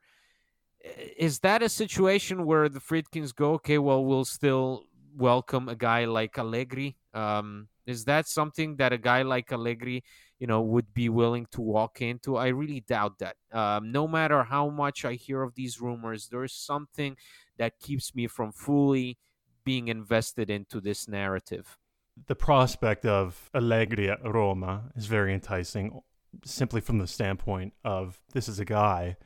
Is 1.16 1.38
that 1.40 1.62
a 1.62 1.68
situation 1.68 2.44
where 2.44 2.68
the 2.68 2.80
Friedkins 2.80 3.32
go 3.34 3.52
okay 3.54 3.78
well 3.78 4.04
we'll 4.04 4.26
still 4.26 4.84
welcome 5.16 5.68
a 5.68 5.74
guy 5.74 6.04
like 6.04 6.38
Allegri 6.38 6.96
um, 7.14 7.68
is 7.86 8.04
that 8.04 8.26
something 8.26 8.76
that 8.76 8.92
a 8.92 8.98
guy 8.98 9.22
like 9.22 9.52
Allegri 9.52 10.04
you 10.38 10.46
know 10.46 10.60
would 10.60 10.92
be 10.92 11.08
willing 11.08 11.46
to 11.52 11.62
walk 11.62 12.02
into? 12.02 12.36
I 12.36 12.48
really 12.48 12.80
doubt 12.80 13.18
that. 13.20 13.36
Um, 13.52 13.92
no 13.92 14.06
matter 14.06 14.42
how 14.44 14.68
much 14.68 15.04
i 15.04 15.14
hear 15.14 15.42
of 15.42 15.54
these 15.54 15.80
rumors 15.80 16.28
there's 16.30 16.52
something 16.52 17.16
that 17.56 17.78
keeps 17.80 18.14
me 18.14 18.26
from 18.26 18.52
fully 18.52 19.16
being 19.64 19.88
invested 19.88 20.50
into 20.50 20.80
this 20.80 21.08
narrative 21.08 21.78
The 22.26 22.34
prospect 22.36 23.04
of 23.04 23.50
Allegri 23.54 24.08
at 24.08 24.24
Roma 24.24 24.90
is 24.94 25.06
very 25.06 25.34
enticing, 25.34 26.00
simply 26.44 26.80
from 26.80 26.98
the 26.98 27.06
standpoint 27.06 27.72
of 27.84 28.20
this 28.32 28.48
is 28.48 28.60
a 28.60 28.64
guy 28.64 29.16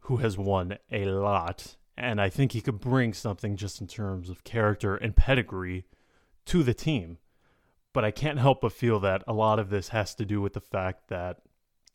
who 0.00 0.18
has 0.18 0.38
won 0.38 0.78
a 0.90 1.04
lot, 1.06 1.76
and 1.96 2.20
I 2.20 2.30
think 2.30 2.52
he 2.52 2.60
could 2.60 2.80
bring 2.80 3.12
something 3.12 3.56
just 3.56 3.80
in 3.80 3.86
terms 3.86 4.30
of 4.30 4.44
character 4.44 4.96
and 4.96 5.14
pedigree 5.14 5.84
to 6.46 6.62
the 6.62 6.74
team. 6.74 7.18
But 7.92 8.04
I 8.04 8.10
can't 8.10 8.38
help 8.38 8.60
but 8.60 8.72
feel 8.72 9.00
that 9.00 9.24
a 9.26 9.32
lot 9.32 9.58
of 9.58 9.70
this 9.70 9.88
has 9.88 10.14
to 10.14 10.24
do 10.24 10.40
with 10.40 10.52
the 10.52 10.60
fact 10.60 11.08
that 11.08 11.42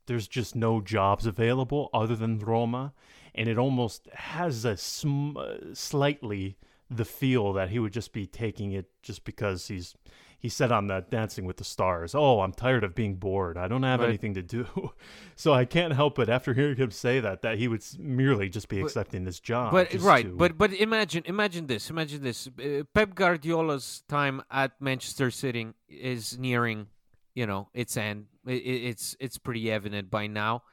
there's 0.06 0.28
just 0.28 0.56
no 0.56 0.82
jobs 0.82 1.26
available 1.26 1.89
other 1.94 2.16
than 2.16 2.39
Roma, 2.39 2.94
and 3.34 3.48
it 3.48 3.58
almost 3.58 4.08
has 4.13 4.66
a 4.66 4.76
sm- 4.76 5.38
uh, 5.38 5.74
slightly 5.74 6.58
the 6.89 7.06
feel 7.06 7.54
that 7.54 7.69
he 7.69 7.80
would 7.80 7.93
just 7.93 8.13
be 8.13 8.26
taking 8.28 8.72
it 8.72 8.86
just 9.02 9.24
because 9.26 9.67
he's 9.67 9.96
he 10.39 10.50
said 10.50 10.74
on 10.74 10.88
the 10.88 11.00
Dancing 11.10 11.46
with 11.46 11.56
the 11.56 11.63
Stars, 11.63 12.13
"Oh, 12.13 12.41
I'm 12.41 12.52
tired 12.52 12.84
of 12.84 12.93
being 12.93 13.15
bored. 13.15 13.58
I 13.58 13.69
don't 13.69 13.84
have 13.84 14.02
Right. 14.02 14.10
anything 14.10 14.34
to 14.34 14.41
do." 14.43 14.67
so 15.38 15.54
I 15.54 15.63
can't 15.65 15.93
help 15.93 16.15
but 16.15 16.30
after 16.30 16.54
hearing 16.54 16.76
him 16.76 16.91
say 16.91 17.19
that 17.22 17.41
that 17.43 17.58
he 17.58 17.67
would 17.69 17.82
merely 17.98 18.50
just 18.50 18.67
be 18.67 18.80
But- 18.82 18.88
accepting 18.88 19.24
this 19.24 19.39
job. 19.39 19.72
but 19.72 19.93
right 20.02 20.26
to- 20.26 20.36
but 20.36 20.58
but 20.58 20.74
imagine 20.74 21.24
imagine 21.26 21.67
this 21.67 21.89
imagine 21.89 22.22
this 22.24 22.48
uh, 22.60 22.84
pep 22.93 23.15
guardiola's 23.15 24.04
time 24.10 24.43
at 24.52 24.74
manchester 24.82 25.32
city 25.32 25.67
is 25.88 26.38
nearing 26.38 26.88
you 27.34 27.46
know 27.48 27.69
its 27.74 27.96
end 27.96 28.26
I- 28.46 28.52
I- 28.52 28.82
it's 28.91 29.15
it's 29.22 29.38
pretty 29.38 29.72
evident 29.72 30.12
by 30.12 30.28
now 30.28 30.63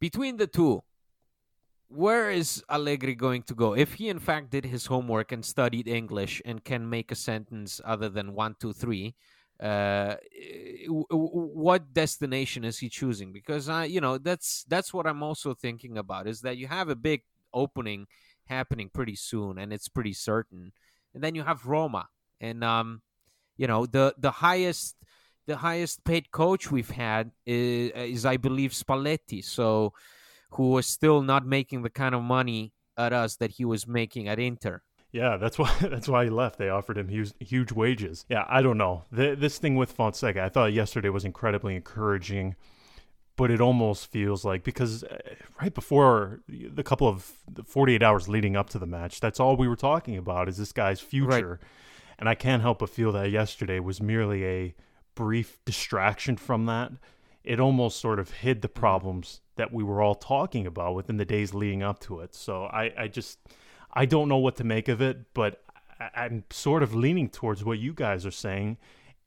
between 0.00 0.36
the 0.36 0.46
two 0.46 0.82
where 1.94 2.30
is 2.30 2.62
allegri 2.68 3.14
going 3.14 3.42
to 3.44 3.54
go? 3.54 3.74
If 3.74 3.94
he 3.94 4.08
in 4.08 4.18
fact 4.18 4.50
did 4.50 4.64
his 4.64 4.86
homework 4.86 5.32
and 5.32 5.44
studied 5.44 5.88
english 5.88 6.40
and 6.44 6.64
can 6.64 6.88
make 6.88 7.12
a 7.12 7.14
sentence 7.14 7.80
other 7.84 8.08
than 8.08 8.34
one 8.34 8.56
two 8.58 8.72
three 8.72 9.14
uh 9.60 10.16
what 10.88 11.92
destination 11.92 12.64
is 12.64 12.78
he 12.78 12.88
choosing? 12.88 13.32
Because 13.32 13.68
i 13.68 13.84
you 13.84 14.00
know 14.00 14.18
that's 14.18 14.64
that's 14.68 14.92
what 14.92 15.06
i'm 15.06 15.22
also 15.22 15.54
thinking 15.54 15.98
about 15.98 16.26
is 16.26 16.40
that 16.40 16.56
you 16.56 16.66
have 16.66 16.88
a 16.88 16.96
big 16.96 17.22
opening 17.52 18.06
happening 18.46 18.90
pretty 18.92 19.14
soon 19.14 19.58
and 19.58 19.72
it's 19.72 19.88
pretty 19.88 20.12
certain. 20.14 20.72
And 21.14 21.22
then 21.22 21.34
you 21.34 21.42
have 21.42 21.66
roma. 21.66 22.08
And 22.40 22.64
um 22.64 23.02
you 23.56 23.66
know 23.66 23.86
the 23.86 24.14
the 24.18 24.30
highest 24.30 24.96
the 25.46 25.56
highest 25.56 26.04
paid 26.04 26.30
coach 26.30 26.70
we've 26.70 26.90
had 26.90 27.32
is, 27.44 27.90
is 27.94 28.26
i 28.26 28.36
believe 28.36 28.72
spalletti. 28.72 29.44
So 29.44 29.92
who 30.54 30.70
was 30.70 30.86
still 30.86 31.22
not 31.22 31.46
making 31.46 31.82
the 31.82 31.90
kind 31.90 32.14
of 32.14 32.22
money 32.22 32.72
at 32.96 33.12
us 33.12 33.36
that 33.36 33.52
he 33.52 33.64
was 33.64 33.86
making 33.86 34.28
at 34.28 34.38
inter 34.38 34.82
Yeah, 35.12 35.36
that's 35.36 35.58
why 35.62 35.74
that's 35.80 36.08
why 36.08 36.24
he 36.24 36.30
left. 36.30 36.58
They 36.58 36.68
offered 36.68 36.98
him 36.98 37.08
huge, 37.08 37.32
huge 37.40 37.72
wages. 37.72 38.24
Yeah, 38.28 38.44
I 38.48 38.62
don't 38.62 38.78
know. 38.78 39.04
Th 39.14 39.38
this 39.38 39.58
thing 39.58 39.76
with 39.76 39.92
Fonseca, 39.92 40.42
I 40.42 40.48
thought 40.48 40.72
yesterday 40.72 41.08
was 41.08 41.24
incredibly 41.24 41.74
encouraging, 41.76 42.56
but 43.36 43.50
it 43.50 43.60
almost 43.60 44.10
feels 44.10 44.44
like 44.44 44.64
because 44.64 45.04
uh, 45.04 45.18
right 45.60 45.74
before 45.74 46.40
the 46.48 46.82
couple 46.82 47.08
of 47.08 47.32
48 47.64 48.02
hours 48.02 48.28
leading 48.28 48.56
up 48.56 48.70
to 48.70 48.78
the 48.78 48.86
match, 48.86 49.20
that's 49.20 49.40
all 49.40 49.56
we 49.56 49.68
were 49.68 49.76
talking 49.76 50.16
about 50.16 50.48
is 50.48 50.56
this 50.56 50.72
guy's 50.72 51.00
future. 51.00 51.60
And 52.18 52.28
I 52.28 52.36
can't 52.36 52.62
help 52.62 52.78
but 52.78 52.90
feel 52.90 53.10
that 53.12 53.30
yesterday 53.30 53.80
was 53.80 54.00
merely 54.00 54.44
a 54.44 54.74
brief 55.16 55.58
distraction 55.64 56.36
from 56.36 56.66
that. 56.66 56.92
It 57.44 57.60
almost 57.60 58.00
sort 58.00 58.18
of 58.18 58.30
hid 58.30 58.62
the 58.62 58.68
mm-hmm. 58.68 58.80
problems 58.80 59.40
that 59.56 59.72
we 59.72 59.82
were 59.84 60.00
all 60.00 60.14
talking 60.14 60.66
about 60.66 60.94
within 60.94 61.16
the 61.16 61.24
days 61.24 61.54
leading 61.54 61.82
up 61.82 62.00
to 62.00 62.20
it. 62.20 62.34
So 62.34 62.64
I, 62.64 62.92
I 62.96 63.08
just 63.08 63.38
I 63.92 64.06
don't 64.06 64.28
know 64.28 64.38
what 64.38 64.56
to 64.56 64.64
make 64.64 64.88
of 64.88 65.00
it, 65.02 65.34
but 65.34 65.62
I- 66.00 66.24
I'm 66.24 66.44
sort 66.50 66.82
of 66.82 66.94
leaning 66.94 67.28
towards 67.28 67.64
what 67.64 67.78
you 67.78 67.92
guys 67.92 68.24
are 68.24 68.30
saying 68.30 68.78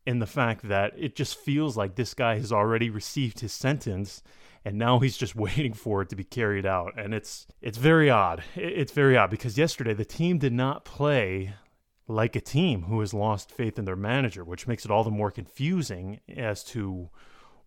in 0.05 0.20
the 0.20 0.28
fact 0.28 0.68
that 0.68 0.93
it 0.97 1.16
just 1.16 1.38
feels 1.38 1.76
like 1.76 1.95
this 1.95 2.13
guy 2.13 2.38
has 2.38 2.51
already 2.51 2.89
received 2.89 3.39
his 3.39 3.53
sentence 3.53 4.22
and 4.63 4.78
now 4.78 4.99
he's 4.99 5.18
just 5.18 5.36
waiting 5.47 5.74
for 5.74 6.01
it 6.01 6.09
to 6.09 6.16
be 6.16 6.24
carried 6.24 6.66
out. 6.66 6.93
And 6.97 7.13
it's 7.13 7.47
it's 7.61 7.78
very 7.78 8.09
odd. 8.09 8.43
It's 8.55 8.91
very 8.91 9.18
odd 9.18 9.30
because 9.30 9.57
yesterday 9.57 9.93
the 9.93 10.05
team 10.05 10.38
did 10.38 10.53
not 10.53 10.86
play 10.86 11.53
like 12.07 12.36
a 12.36 12.41
team 12.41 12.84
who 12.84 12.99
has 12.99 13.13
lost 13.13 13.51
faith 13.51 13.80
in 13.80 13.86
their 13.86 13.95
manager 13.95 14.43
which 14.43 14.68
makes 14.68 14.86
it 14.86 14.91
all 14.91 15.03
the 15.03 15.09
more 15.09 15.32
confusing 15.32 16.20
as 16.36 16.63
to 16.63 17.09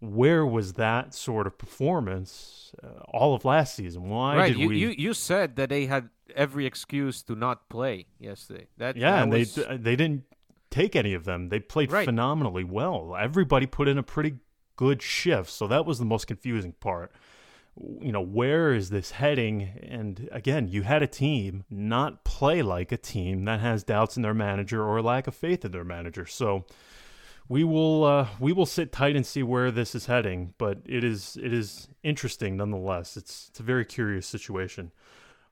where 0.01 0.47
was 0.47 0.75
that 0.75 1.15
sort 1.15 1.47
of 1.47 1.59
performance 1.59 2.73
uh, 2.83 3.01
all 3.09 3.35
of 3.35 3.45
last 3.45 3.75
season? 3.75 4.09
Why 4.09 4.37
right. 4.37 4.49
did 4.49 4.59
You, 4.59 4.69
we? 4.69 4.79
you 4.79 4.89
you 4.91 5.15
said 5.15 5.57
that 5.57 5.69
they 5.71 5.87
had 5.87 6.09
every 6.37 6.67
excuse 6.67 7.23
to 7.23 7.35
not 7.35 7.69
play 7.69 8.07
yesterday. 8.19 8.67
That 8.77 8.97
yeah, 8.97 9.13
that 9.13 9.23
and 9.25 9.33
was, 9.33 9.55
they 9.55 9.77
they 9.77 9.97
didn't 9.97 10.25
take 10.71 10.95
any 10.95 11.15
of 11.15 11.25
them. 11.25 11.49
They 11.49 11.61
played 11.61 11.91
Right. 11.91 12.05
phenomenally 12.05 12.65
well. 12.65 13.17
Everybody 13.19 13.67
put 13.67 13.89
in 13.89 13.99
a 13.99 14.03
pretty 14.03 14.35
good 14.77 15.03
shift, 15.03 15.51
so 15.51 15.67
that 15.67 15.85
was 15.87 15.99
the 15.99 16.05
most 16.05 16.27
confusing 16.27 16.73
part. 16.73 17.11
You 18.01 18.11
know, 18.13 18.21
where 18.21 18.75
is 18.75 18.91
this 18.91 19.13
heading? 19.13 19.63
And 19.83 20.29
again, 20.33 20.69
you 20.69 20.83
had 20.83 21.03
a 21.03 21.07
team 21.07 21.65
not 21.71 22.25
play 22.25 22.61
like 22.61 22.91
a 22.93 22.97
team 22.97 23.45
that 23.47 23.61
has 23.61 23.85
doubts 23.85 24.17
in 24.17 24.23
their 24.23 24.35
manager 24.35 24.85
or 24.85 25.01
lack 25.01 25.27
of 25.29 25.35
faith 25.35 25.65
in 25.65 25.71
their 25.71 25.85
manager. 25.85 26.27
So 26.27 26.67
we 27.49 27.65
will 27.65 28.05
uh, 28.05 28.29
we 28.39 28.53
will 28.53 28.67
sit 28.67 28.93
tight 28.93 29.17
and 29.17 29.27
see 29.27 29.43
where 29.43 29.71
this 29.71 29.95
is 29.95 30.07
heading. 30.07 30.55
But 30.59 30.79
it 30.87 31.05
is 31.05 31.37
it 31.43 31.53
is 31.53 31.89
interesting 32.03 32.57
nonetheless. 32.57 33.17
It's 33.17 33.49
it's 33.51 33.61
a 33.61 33.63
very 33.63 33.85
curious 33.85 34.27
situation. 34.27 34.93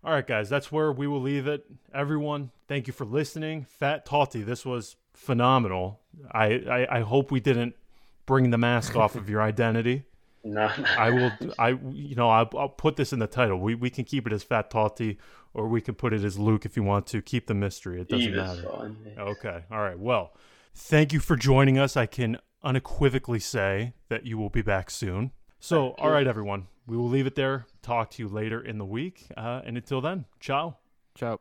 All 0.04 0.12
right, 0.12 0.26
guys, 0.26 0.48
that's 0.48 0.70
where 0.70 0.92
we 0.92 1.08
will 1.08 1.20
leave 1.20 1.48
it. 1.48 1.66
Everyone, 1.92 2.52
thank 2.68 2.86
you 2.86 2.92
for 2.92 3.04
listening. 3.04 3.64
Fat 3.64 4.06
Totti, 4.06 4.44
this 4.44 4.64
was 4.64 4.94
phenomenal. 5.14 5.98
I, 6.30 6.62
I, 6.70 6.98
I 6.98 7.00
hope 7.00 7.32
we 7.32 7.40
didn't 7.40 7.74
bring 8.24 8.50
the 8.50 8.58
mask 8.58 8.94
off 8.94 9.16
of 9.16 9.28
your 9.28 9.42
identity. 9.42 10.04
No. 10.44 10.70
I 10.96 11.10
will, 11.10 11.32
I, 11.58 11.70
you 11.90 12.14
know, 12.14 12.30
I'll, 12.30 12.48
I'll 12.56 12.68
put 12.68 12.94
this 12.94 13.12
in 13.12 13.18
the 13.18 13.26
title. 13.26 13.58
We, 13.58 13.74
we 13.74 13.90
can 13.90 14.04
keep 14.04 14.28
it 14.28 14.32
as 14.32 14.44
Fat 14.44 14.70
Totti, 14.70 15.16
or 15.52 15.66
we 15.66 15.80
can 15.80 15.96
put 15.96 16.12
it 16.12 16.22
as 16.22 16.38
Luke 16.38 16.64
if 16.64 16.76
you 16.76 16.84
want 16.84 17.08
to. 17.08 17.20
Keep 17.20 17.48
the 17.48 17.54
mystery. 17.54 18.00
It 18.00 18.08
doesn't 18.08 18.32
Either's 18.32 18.62
matter. 18.62 18.92
Okay. 19.18 19.64
All 19.72 19.80
right. 19.80 19.98
Well, 19.98 20.34
thank 20.76 21.12
you 21.12 21.20
for 21.20 21.36
joining 21.36 21.78
us. 21.78 21.96
I 21.96 22.06
can 22.06 22.38
unequivocally 22.62 23.40
say 23.40 23.94
that 24.08 24.26
you 24.26 24.38
will 24.38 24.50
be 24.50 24.62
back 24.62 24.90
soon. 24.90 25.32
So, 25.58 25.94
all 25.98 26.10
right, 26.10 26.26
everyone, 26.26 26.66
we 26.86 26.96
will 26.96 27.08
leave 27.08 27.26
it 27.26 27.34
there. 27.34 27.66
Talk 27.82 28.10
to 28.12 28.22
you 28.22 28.28
later 28.28 28.60
in 28.60 28.78
the 28.78 28.84
week. 28.84 29.26
Uh, 29.36 29.62
and 29.64 29.76
until 29.76 30.00
then, 30.00 30.26
ciao. 30.38 30.76
Ciao. 31.14 31.40